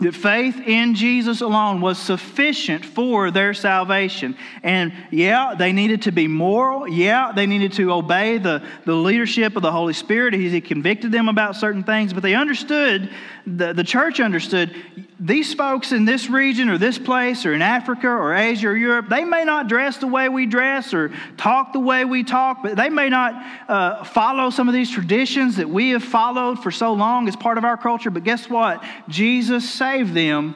that 0.00 0.14
faith 0.14 0.56
in 0.66 0.94
Jesus 0.94 1.40
alone 1.40 1.80
was 1.80 1.98
sufficient 1.98 2.84
for 2.84 3.30
their 3.30 3.52
salvation. 3.52 4.36
And 4.62 4.92
yeah, 5.10 5.54
they 5.58 5.72
needed 5.72 6.02
to 6.02 6.12
be 6.12 6.28
moral. 6.28 6.88
Yeah, 6.88 7.32
they 7.34 7.46
needed 7.46 7.72
to 7.74 7.92
obey 7.92 8.38
the, 8.38 8.62
the 8.84 8.94
leadership 8.94 9.56
of 9.56 9.62
the 9.62 9.72
Holy 9.72 9.92
Spirit. 9.92 10.34
He, 10.34 10.48
he 10.48 10.60
convicted 10.60 11.10
them 11.10 11.28
about 11.28 11.56
certain 11.56 11.82
things, 11.82 12.12
but 12.12 12.22
they 12.22 12.34
understood, 12.34 13.10
the, 13.44 13.72
the 13.72 13.82
church 13.82 14.20
understood, 14.20 14.74
these 15.18 15.52
folks 15.52 15.90
in 15.90 16.04
this 16.04 16.30
region 16.30 16.68
or 16.68 16.78
this 16.78 16.96
place 16.96 17.44
or 17.44 17.52
in 17.52 17.60
Africa 17.60 18.06
or 18.06 18.34
Asia 18.34 18.68
or 18.68 18.76
Europe, 18.76 19.08
they 19.08 19.24
may 19.24 19.44
not 19.44 19.66
dress 19.66 19.96
the 19.96 20.06
way 20.06 20.28
we 20.28 20.46
dress 20.46 20.94
or 20.94 21.10
talk 21.36 21.72
the 21.72 21.80
way 21.80 22.04
we 22.04 22.22
talk, 22.22 22.62
but 22.62 22.76
they 22.76 22.88
may 22.88 23.08
not 23.08 23.34
uh, 23.68 24.04
follow 24.04 24.50
some 24.50 24.68
of 24.68 24.74
these 24.74 24.90
traditions 24.90 25.56
that 25.56 25.68
we 25.68 25.90
have 25.90 26.04
followed 26.04 26.62
for 26.62 26.70
so 26.70 26.92
long 26.92 27.26
as 27.26 27.34
part 27.34 27.58
of 27.58 27.64
our 27.64 27.76
culture. 27.76 28.10
But 28.10 28.22
guess 28.22 28.48
what? 28.48 28.84
Jesus 29.08 29.68
saved 29.68 29.87
them 29.96 30.54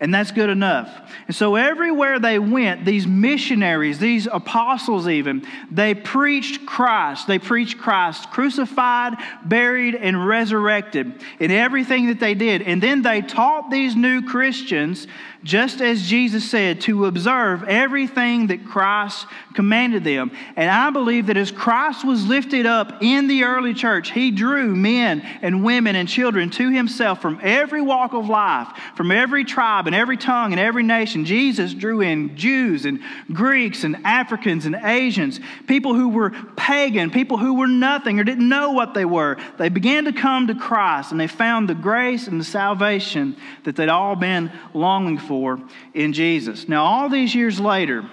and 0.00 0.12
that's 0.12 0.32
good 0.32 0.50
enough. 0.50 1.10
And 1.28 1.34
so, 1.34 1.54
everywhere 1.54 2.18
they 2.18 2.38
went, 2.38 2.84
these 2.84 3.06
missionaries, 3.06 3.98
these 3.98 4.26
apostles, 4.30 5.08
even, 5.08 5.46
they 5.70 5.94
preached 5.94 6.66
Christ. 6.66 7.26
They 7.26 7.38
preached 7.38 7.78
Christ 7.78 8.30
crucified, 8.30 9.14
buried, 9.44 9.94
and 9.94 10.26
resurrected 10.26 11.22
in 11.38 11.50
everything 11.50 12.08
that 12.08 12.20
they 12.20 12.34
did. 12.34 12.60
And 12.60 12.82
then 12.82 13.02
they 13.02 13.22
taught 13.22 13.70
these 13.70 13.94
new 13.96 14.20
Christians 14.20 15.06
just 15.44 15.82
as 15.82 16.02
Jesus 16.02 16.50
said, 16.50 16.80
to 16.82 17.04
observe 17.04 17.64
everything 17.64 18.46
that 18.46 18.64
Christ 18.64 19.26
commanded 19.52 20.02
them. 20.02 20.32
And 20.56 20.70
I 20.70 20.88
believe 20.90 21.26
that 21.26 21.36
as 21.36 21.52
Christ 21.52 22.04
was 22.04 22.26
lifted 22.26 22.64
up 22.64 23.02
in 23.02 23.28
the 23.28 23.44
early 23.44 23.74
church, 23.74 24.10
he 24.10 24.30
drew 24.30 24.74
men 24.74 25.20
and 25.42 25.62
women 25.62 25.96
and 25.96 26.08
children 26.08 26.48
to 26.50 26.70
himself 26.70 27.20
from 27.20 27.38
every 27.42 27.82
walk 27.82 28.14
of 28.14 28.28
life, 28.28 28.68
from 28.96 29.10
every 29.10 29.44
tribe 29.44 29.86
and 29.86 29.94
every 29.94 30.16
tongue 30.16 30.52
and 30.52 30.60
every 30.60 30.82
nation. 30.82 31.26
Jesus 31.26 31.74
drew 31.74 32.00
in 32.00 32.36
Jews 32.36 32.86
and 32.86 33.00
Greeks 33.30 33.84
and 33.84 33.96
Africans 34.04 34.64
and 34.64 34.74
Asians, 34.82 35.40
people 35.66 35.94
who 35.94 36.08
were 36.08 36.30
pagan, 36.56 37.10
people 37.10 37.36
who 37.36 37.54
were 37.54 37.68
nothing 37.68 38.18
or 38.18 38.24
didn't 38.24 38.48
know 38.48 38.72
what 38.72 38.94
they 38.94 39.04
were. 39.04 39.36
They 39.58 39.68
began 39.68 40.06
to 40.06 40.12
come 40.12 40.46
to 40.46 40.54
Christ 40.54 41.10
and 41.10 41.20
they 41.20 41.26
found 41.26 41.68
the 41.68 41.74
grace 41.74 42.28
and 42.28 42.40
the 42.40 42.44
salvation 42.44 43.36
that 43.64 43.76
they'd 43.76 43.90
all 43.90 44.16
been 44.16 44.50
longing 44.72 45.18
for 45.18 45.33
for 45.34 45.58
in 45.94 46.12
Jesus. 46.12 46.68
Now, 46.68 46.84
all 46.84 47.08
these 47.08 47.34
years 47.34 47.58
later, 47.58 48.08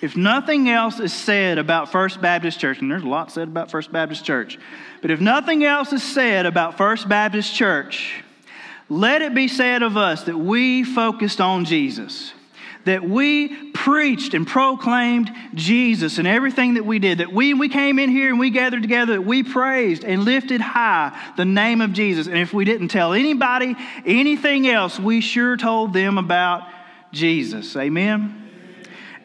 if 0.00 0.16
nothing 0.16 0.68
else 0.68 0.98
is 0.98 1.12
said 1.12 1.58
about 1.58 1.92
First 1.92 2.20
Baptist 2.20 2.58
Church, 2.58 2.80
and 2.80 2.90
there's 2.90 3.04
a 3.04 3.08
lot 3.08 3.30
said 3.30 3.46
about 3.46 3.70
First 3.70 3.92
Baptist 3.92 4.24
Church, 4.24 4.58
but 5.00 5.12
if 5.12 5.20
nothing 5.20 5.64
else 5.64 5.92
is 5.92 6.02
said 6.02 6.44
about 6.44 6.76
First 6.76 7.08
Baptist 7.08 7.54
Church, 7.54 8.24
let 8.88 9.22
it 9.22 9.32
be 9.32 9.46
said 9.46 9.84
of 9.84 9.96
us 9.96 10.24
that 10.24 10.36
we 10.36 10.82
focused 10.82 11.40
on 11.40 11.64
Jesus 11.64 12.32
that 12.86 13.04
we 13.04 13.48
preached 13.72 14.32
and 14.32 14.46
proclaimed 14.46 15.30
Jesus 15.54 16.18
and 16.18 16.26
everything 16.26 16.74
that 16.74 16.86
we 16.86 16.98
did, 16.98 17.18
that 17.18 17.32
we, 17.32 17.52
we 17.52 17.68
came 17.68 17.98
in 17.98 18.10
here 18.10 18.30
and 18.30 18.38
we 18.38 18.50
gathered 18.50 18.82
together, 18.82 19.14
that 19.14 19.22
we 19.22 19.42
praised 19.42 20.04
and 20.04 20.24
lifted 20.24 20.60
high 20.60 21.16
the 21.36 21.44
name 21.44 21.80
of 21.80 21.92
Jesus. 21.92 22.26
And 22.26 22.38
if 22.38 22.52
we 22.52 22.64
didn't 22.64 22.88
tell 22.88 23.12
anybody 23.12 23.76
anything 24.04 24.68
else, 24.68 24.98
we 24.98 25.20
sure 25.20 25.56
told 25.56 25.92
them 25.92 26.16
about 26.16 26.62
Jesus. 27.12 27.76
Amen. 27.76 28.45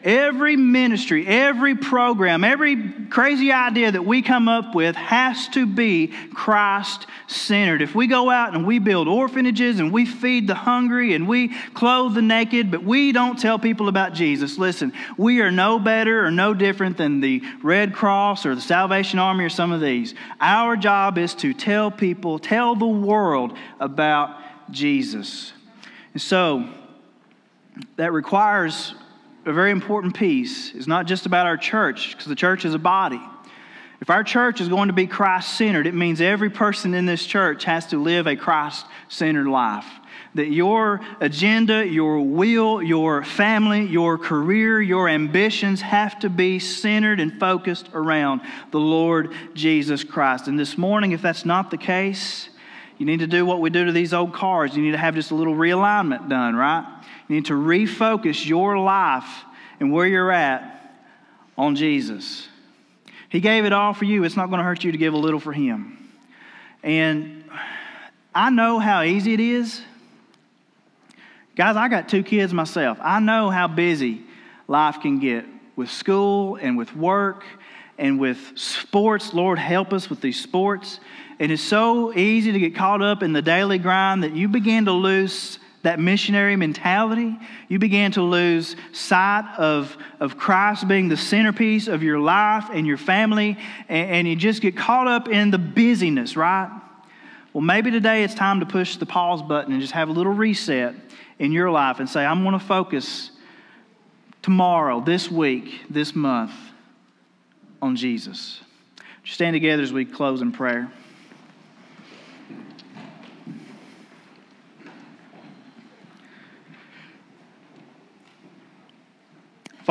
Every 0.04 0.56
ministry, 0.56 1.26
every 1.26 1.76
program, 1.76 2.42
every 2.42 2.90
crazy 3.08 3.52
idea 3.52 3.92
that 3.92 4.04
we 4.04 4.20
come 4.20 4.48
up 4.48 4.74
with 4.74 4.96
has 4.96 5.46
to 5.48 5.64
be 5.64 6.08
Christ 6.34 7.06
centered. 7.28 7.82
If 7.82 7.94
we 7.94 8.08
go 8.08 8.28
out 8.28 8.54
and 8.54 8.66
we 8.66 8.80
build 8.80 9.06
orphanages 9.06 9.78
and 9.78 9.92
we 9.92 10.04
feed 10.04 10.48
the 10.48 10.56
hungry 10.56 11.14
and 11.14 11.28
we 11.28 11.54
clothe 11.74 12.14
the 12.14 12.22
naked, 12.22 12.70
but 12.72 12.82
we 12.82 13.12
don't 13.12 13.38
tell 13.38 13.60
people 13.60 13.88
about 13.88 14.12
Jesus, 14.12 14.58
listen, 14.58 14.92
we 15.16 15.40
are 15.40 15.52
no 15.52 15.78
better 15.78 16.26
or 16.26 16.32
no 16.32 16.52
different 16.52 16.96
than 16.96 17.20
the 17.20 17.40
Red 17.62 17.94
Cross 17.94 18.44
or 18.44 18.56
the 18.56 18.60
Salvation 18.60 19.20
Army 19.20 19.44
or 19.44 19.50
some 19.50 19.70
of 19.70 19.80
these. 19.80 20.14
Our 20.40 20.76
job 20.76 21.16
is 21.16 21.34
to 21.36 21.54
tell 21.54 21.92
people, 21.92 22.40
tell 22.40 22.74
the 22.74 22.86
world 22.86 23.56
about 23.78 24.36
Jesus. 24.72 25.52
And 26.12 26.20
so, 26.20 26.68
that 27.96 28.12
requires 28.12 28.94
a 29.44 29.52
very 29.52 29.70
important 29.70 30.16
piece 30.16 30.72
is 30.74 30.86
not 30.86 31.06
just 31.06 31.26
about 31.26 31.46
our 31.46 31.56
church, 31.56 32.12
because 32.12 32.26
the 32.26 32.34
church 32.34 32.64
is 32.64 32.74
a 32.74 32.78
body. 32.78 33.20
If 34.00 34.10
our 34.10 34.24
church 34.24 34.60
is 34.60 34.68
going 34.68 34.88
to 34.88 34.92
be 34.92 35.06
Christ 35.06 35.56
centered, 35.56 35.86
it 35.86 35.94
means 35.94 36.20
every 36.20 36.50
person 36.50 36.92
in 36.92 37.06
this 37.06 37.24
church 37.24 37.64
has 37.64 37.86
to 37.88 38.02
live 38.02 38.26
a 38.26 38.34
Christ 38.34 38.84
centered 39.08 39.46
life. 39.46 39.86
That 40.34 40.48
your 40.48 41.00
agenda, 41.20 41.86
your 41.86 42.20
will, 42.20 42.82
your 42.82 43.22
family, 43.22 43.86
your 43.86 44.18
career, 44.18 44.80
your 44.80 45.08
ambitions 45.08 45.82
have 45.82 46.18
to 46.20 46.30
be 46.30 46.58
centered 46.58 47.20
and 47.20 47.38
focused 47.38 47.90
around 47.94 48.40
the 48.72 48.80
Lord 48.80 49.32
Jesus 49.54 50.02
Christ. 50.02 50.48
And 50.48 50.58
this 50.58 50.76
morning, 50.76 51.12
if 51.12 51.22
that's 51.22 51.44
not 51.44 51.70
the 51.70 51.76
case, 51.76 52.48
you 52.98 53.06
need 53.06 53.20
to 53.20 53.26
do 53.26 53.46
what 53.46 53.60
we 53.60 53.70
do 53.70 53.84
to 53.84 53.92
these 53.92 54.12
old 54.12 54.32
cars. 54.32 54.76
You 54.76 54.82
need 54.82 54.92
to 54.92 54.98
have 54.98 55.14
just 55.14 55.30
a 55.30 55.34
little 55.34 55.54
realignment 55.54 56.28
done, 56.28 56.56
right? 56.56 57.01
You 57.32 57.38
need 57.38 57.46
to 57.46 57.54
refocus 57.54 58.46
your 58.46 58.78
life 58.78 59.44
and 59.80 59.90
where 59.90 60.06
you're 60.06 60.30
at 60.30 61.00
on 61.56 61.76
Jesus. 61.76 62.46
He 63.30 63.40
gave 63.40 63.64
it 63.64 63.72
all 63.72 63.94
for 63.94 64.04
you. 64.04 64.22
It's 64.24 64.36
not 64.36 64.50
going 64.50 64.58
to 64.58 64.64
hurt 64.64 64.84
you 64.84 64.92
to 64.92 64.98
give 64.98 65.14
a 65.14 65.16
little 65.16 65.40
for 65.40 65.54
Him. 65.54 66.10
And 66.82 67.44
I 68.34 68.50
know 68.50 68.78
how 68.78 69.00
easy 69.00 69.32
it 69.32 69.40
is. 69.40 69.80
Guys, 71.56 71.74
I 71.74 71.88
got 71.88 72.10
two 72.10 72.22
kids 72.22 72.52
myself. 72.52 72.98
I 73.00 73.18
know 73.18 73.48
how 73.48 73.66
busy 73.66 74.20
life 74.68 75.00
can 75.00 75.18
get 75.18 75.46
with 75.74 75.90
school 75.90 76.56
and 76.56 76.76
with 76.76 76.94
work 76.94 77.44
and 77.96 78.20
with 78.20 78.58
sports. 78.58 79.32
Lord, 79.32 79.58
help 79.58 79.94
us 79.94 80.10
with 80.10 80.20
these 80.20 80.38
sports. 80.38 81.00
And 81.38 81.50
it's 81.50 81.62
so 81.62 82.12
easy 82.12 82.52
to 82.52 82.58
get 82.58 82.74
caught 82.74 83.00
up 83.00 83.22
in 83.22 83.32
the 83.32 83.40
daily 83.40 83.78
grind 83.78 84.22
that 84.22 84.36
you 84.36 84.48
begin 84.48 84.84
to 84.84 84.92
lose 84.92 85.58
that 85.82 85.98
missionary 85.98 86.56
mentality, 86.56 87.36
you 87.68 87.78
began 87.78 88.12
to 88.12 88.22
lose 88.22 88.76
sight 88.92 89.44
of, 89.58 89.96
of 90.20 90.38
Christ 90.38 90.86
being 90.86 91.08
the 91.08 91.16
centerpiece 91.16 91.88
of 91.88 92.02
your 92.02 92.18
life 92.18 92.66
and 92.72 92.86
your 92.86 92.96
family, 92.96 93.58
and, 93.88 94.10
and 94.10 94.28
you 94.28 94.36
just 94.36 94.62
get 94.62 94.76
caught 94.76 95.08
up 95.08 95.28
in 95.28 95.50
the 95.50 95.58
busyness, 95.58 96.36
right? 96.36 96.70
Well, 97.52 97.62
maybe 97.62 97.90
today 97.90 98.24
it's 98.24 98.34
time 98.34 98.60
to 98.60 98.66
push 98.66 98.96
the 98.96 99.06
pause 99.06 99.42
button 99.42 99.72
and 99.72 99.80
just 99.80 99.92
have 99.92 100.08
a 100.08 100.12
little 100.12 100.32
reset 100.32 100.94
in 101.38 101.52
your 101.52 101.70
life 101.70 101.98
and 101.98 102.08
say, 102.08 102.24
I'm 102.24 102.42
going 102.44 102.58
to 102.58 102.64
focus 102.64 103.30
tomorrow, 104.40 105.00
this 105.00 105.30
week, 105.30 105.82
this 105.90 106.14
month 106.14 106.52
on 107.82 107.96
Jesus. 107.96 108.60
Just 109.22 109.34
stand 109.34 109.54
together 109.54 109.82
as 109.82 109.92
we 109.92 110.04
close 110.04 110.40
in 110.40 110.52
prayer. 110.52 110.90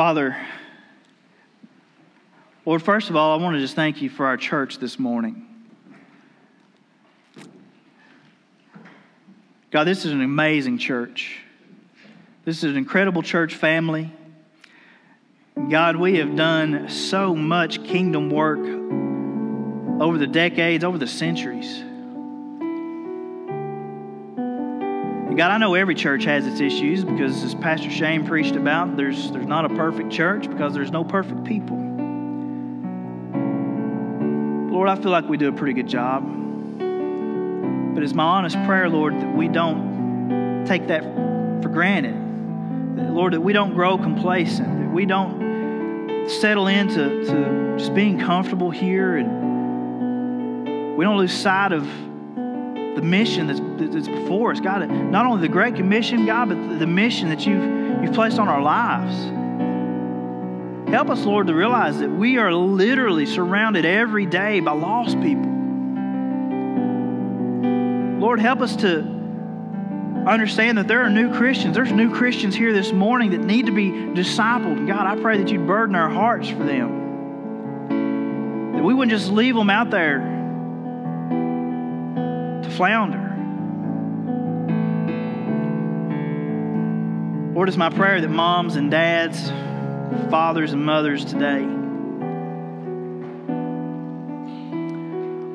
Father, 0.04 0.36
Lord, 2.66 2.82
first 2.82 3.08
of 3.08 3.14
all, 3.14 3.38
I 3.38 3.40
want 3.40 3.54
to 3.54 3.60
just 3.60 3.76
thank 3.76 4.02
you 4.02 4.10
for 4.10 4.26
our 4.26 4.36
church 4.36 4.78
this 4.78 4.98
morning. 4.98 5.46
God, 9.70 9.84
this 9.84 10.04
is 10.04 10.10
an 10.10 10.20
amazing 10.20 10.78
church. 10.78 11.38
This 12.44 12.64
is 12.64 12.72
an 12.72 12.76
incredible 12.76 13.22
church 13.22 13.54
family. 13.54 14.10
God, 15.70 15.94
we 15.94 16.18
have 16.18 16.34
done 16.34 16.88
so 16.88 17.36
much 17.36 17.84
kingdom 17.84 18.28
work 18.28 18.58
over 20.02 20.18
the 20.18 20.26
decades, 20.26 20.82
over 20.82 20.98
the 20.98 21.06
centuries. 21.06 21.84
And 25.32 25.38
God, 25.38 25.50
I 25.50 25.56
know 25.56 25.72
every 25.72 25.94
church 25.94 26.24
has 26.24 26.46
its 26.46 26.60
issues 26.60 27.04
because, 27.04 27.42
as 27.42 27.54
Pastor 27.54 27.88
Shane 27.90 28.26
preached 28.26 28.54
about, 28.54 28.98
there's, 28.98 29.30
there's 29.30 29.46
not 29.46 29.64
a 29.64 29.70
perfect 29.70 30.12
church 30.12 30.46
because 30.46 30.74
there's 30.74 30.90
no 30.90 31.04
perfect 31.04 31.44
people. 31.44 31.78
Lord, 34.70 34.90
I 34.90 34.96
feel 34.96 35.10
like 35.10 35.26
we 35.30 35.38
do 35.38 35.48
a 35.48 35.52
pretty 35.52 35.72
good 35.72 35.88
job. 35.88 36.22
But 37.94 38.02
it's 38.02 38.12
my 38.12 38.24
honest 38.24 38.62
prayer, 38.66 38.90
Lord, 38.90 39.14
that 39.14 39.34
we 39.34 39.48
don't 39.48 40.66
take 40.66 40.88
that 40.88 41.02
for 41.62 41.70
granted. 41.70 42.14
Lord, 43.14 43.32
that 43.32 43.40
we 43.40 43.54
don't 43.54 43.72
grow 43.72 43.96
complacent, 43.96 44.80
that 44.80 44.92
we 44.92 45.06
don't 45.06 46.28
settle 46.28 46.66
into 46.66 47.24
to 47.24 47.76
just 47.78 47.94
being 47.94 48.18
comfortable 48.20 48.70
here 48.70 49.16
and 49.16 50.98
we 50.98 51.06
don't 51.06 51.16
lose 51.16 51.32
sight 51.32 51.72
of 51.72 51.88
the 52.94 53.02
mission 53.02 53.46
that's, 53.46 53.60
that's 53.94 54.08
before 54.08 54.52
us. 54.52 54.60
God, 54.60 54.88
not 54.90 55.26
only 55.26 55.40
the 55.40 55.52
Great 55.52 55.76
Commission, 55.76 56.26
God, 56.26 56.48
but 56.50 56.78
the 56.78 56.86
mission 56.86 57.28
that 57.30 57.46
you've, 57.46 58.02
you've 58.02 58.12
placed 58.12 58.38
on 58.38 58.48
our 58.48 58.62
lives. 58.62 59.14
Help 60.90 61.08
us, 61.08 61.24
Lord, 61.24 61.46
to 61.46 61.54
realize 61.54 61.98
that 62.00 62.10
we 62.10 62.36
are 62.36 62.52
literally 62.52 63.24
surrounded 63.24 63.86
every 63.86 64.26
day 64.26 64.60
by 64.60 64.72
lost 64.72 65.18
people. 65.20 65.50
Lord, 68.20 68.38
help 68.40 68.60
us 68.60 68.76
to 68.76 68.98
understand 70.26 70.78
that 70.78 70.86
there 70.86 71.02
are 71.02 71.10
new 71.10 71.34
Christians. 71.34 71.74
There's 71.74 71.90
new 71.90 72.14
Christians 72.14 72.54
here 72.54 72.72
this 72.72 72.92
morning 72.92 73.30
that 73.30 73.40
need 73.40 73.66
to 73.66 73.72
be 73.72 73.90
discipled. 73.90 74.86
God, 74.86 75.06
I 75.06 75.20
pray 75.20 75.38
that 75.38 75.50
you'd 75.50 75.66
burden 75.66 75.96
our 75.96 76.10
hearts 76.10 76.48
for 76.48 76.62
them. 76.62 77.00
That 78.74 78.84
we 78.84 78.94
wouldn't 78.94 79.18
just 79.18 79.32
leave 79.32 79.54
them 79.54 79.70
out 79.70 79.90
there 79.90 80.31
flounder. 82.72 83.28
Lord, 87.54 87.68
it's 87.68 87.78
my 87.78 87.90
prayer 87.90 88.20
that 88.20 88.30
moms 88.30 88.76
and 88.76 88.90
dads, 88.90 89.50
fathers 90.30 90.72
and 90.72 90.84
mothers 90.84 91.24
today, 91.24 91.66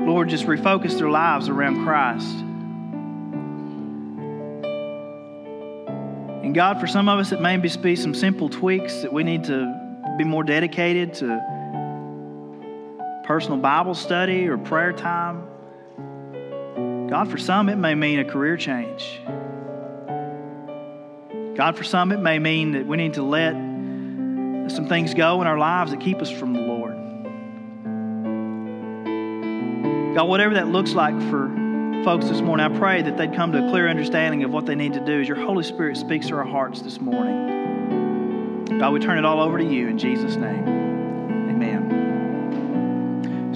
Lord, 0.08 0.30
just 0.30 0.46
refocus 0.46 0.98
their 0.98 1.10
lives 1.10 1.50
around 1.50 1.84
Christ. 1.84 2.34
And 6.46 6.56
God, 6.56 6.80
for 6.80 6.88
some 6.88 7.10
of 7.10 7.20
us, 7.20 7.34
it 7.34 7.42
may 7.42 7.58
be 7.58 7.96
some 7.98 8.14
simple 8.14 8.48
tweaks 8.48 9.02
that 9.02 9.12
we 9.12 9.24
need 9.24 9.44
to 9.44 10.14
be 10.18 10.24
more 10.24 10.46
dedicated 10.46 11.14
to 11.16 11.44
personal 13.26 13.58
Bible 13.58 13.94
study 13.94 14.48
or 14.48 14.58
prayer 14.58 14.94
time. 14.94 15.46
God, 17.10 17.32
for 17.32 17.38
some, 17.38 17.70
it 17.70 17.78
may 17.78 17.96
mean 17.96 18.20
a 18.20 18.26
career 18.26 18.58
change. 18.58 19.22
God, 21.56 21.78
for 21.78 21.86
some, 21.86 22.12
it 22.12 22.20
may 22.20 22.38
mean 22.38 22.74
that 22.74 22.86
we 22.86 22.98
need 22.98 23.14
to 23.14 23.24
let 23.24 23.54
some 24.70 24.88
things 24.90 25.14
go 25.14 25.40
in 25.42 25.48
our 25.48 25.58
lives 25.58 25.92
that 25.92 26.02
keep 26.02 26.22
us 26.22 26.30
from 26.30 26.52
the 26.52 26.60
Lord. 26.60 26.96
God, 30.16 30.28
whatever 30.28 30.56
that 30.56 30.68
looks 30.68 30.94
like 30.94 31.18
for 31.30 31.48
folks 32.04 32.28
this 32.28 32.42
morning, 32.42 32.66
I 32.66 32.78
pray 32.78 33.02
that 33.02 33.16
they'd 33.16 33.34
come 33.34 33.54
to 33.54 33.66
a 33.66 33.70
clear 33.70 33.88
understanding 33.88 34.44
of 34.44 34.52
what 34.52 34.66
they 34.66 34.76
need 34.76 34.94
to 34.94 35.00
do 35.00 35.22
as 35.22 35.30
your 35.30 35.38
Holy 35.38 35.64
Spirit 35.64 35.96
speaks 35.96 36.28
to 36.28 36.36
our 36.36 36.44
hearts 36.44 36.82
this 36.82 37.00
morning. 37.00 38.66
God, 38.80 38.92
we 38.92 39.00
turn 39.00 39.18
it 39.18 39.24
all 39.24 39.40
over 39.40 39.58
to 39.58 39.64
you 39.64 39.88
in 39.88 39.98
Jesus' 39.98 40.36
name. 40.36 40.68
Amen. 41.50 41.94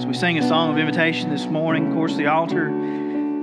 So 0.00 0.08
we 0.08 0.14
sing 0.14 0.38
a 0.38 0.48
song 0.48 0.70
of 0.70 0.78
invitation 0.78 1.28
this 1.28 1.44
morning, 1.44 1.88
of 1.88 1.92
course, 1.92 2.16
the 2.16 2.28
altar 2.28 2.70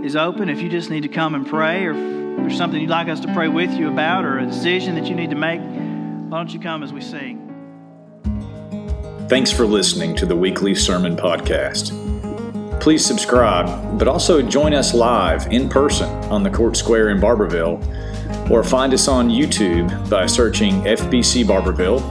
is 0.04 0.16
open. 0.16 0.50
If 0.50 0.62
you 0.62 0.70
just 0.70 0.90
need 0.90 1.04
to 1.04 1.10
come 1.10 1.36
and 1.36 1.46
pray, 1.46 1.86
or 1.86 1.94
there's 1.94 2.58
something 2.58 2.80
you'd 2.80 2.90
like 2.90 3.10
us 3.10 3.20
to 3.22 3.34
pray 3.34 3.48
with 3.48 3.72
you 3.74 3.90
about, 3.90 4.26
or 4.26 4.40
a 4.40 4.46
decision 4.46 4.96
that 4.96 5.06
you 5.06 5.16
need 5.16 5.30
to 5.30 5.36
make, 5.36 5.60
why 5.60 6.38
don't 6.38 6.54
you 6.54 6.60
come 6.60 6.84
as 6.84 6.94
we 6.94 7.02
sing? 7.02 7.46
Thanks 9.28 9.52
for 9.52 9.66
listening 9.66 10.16
to 10.16 10.26
the 10.26 10.36
weekly 10.36 10.74
sermon 10.74 11.16
podcast. 11.16 11.92
Please 12.80 13.06
subscribe, 13.06 14.00
but 14.00 14.08
also 14.08 14.42
join 14.42 14.74
us 14.74 14.94
live 14.94 15.52
in 15.52 15.68
person 15.68 16.10
on 16.26 16.44
the 16.44 16.50
Court 16.50 16.78
Square 16.78 17.10
in 17.10 17.20
Barbourville, 17.20 17.80
or 18.50 18.64
find 18.64 18.94
us 18.94 19.08
on 19.08 19.30
YouTube 19.30 20.10
by 20.10 20.26
searching 20.26 20.82
FBC 20.84 21.44
Barbourville, 21.44 22.02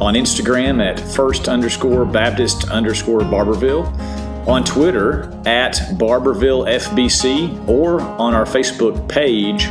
on 0.00 0.14
Instagram 0.14 0.84
at 0.84 1.00
first 1.00 1.48
underscore 1.48 2.04
Baptist 2.04 2.68
underscore 2.68 3.20
Barbourville, 3.20 3.86
on 4.48 4.64
Twitter 4.64 5.24
at 5.46 5.74
Barbourville 5.98 6.66
FBC, 6.66 7.68
or 7.68 8.00
on 8.00 8.34
our 8.34 8.46
Facebook 8.46 9.06
page, 9.08 9.66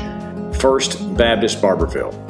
First 0.60 1.18
Baptist 1.18 1.62
Barbourville. 1.62 2.27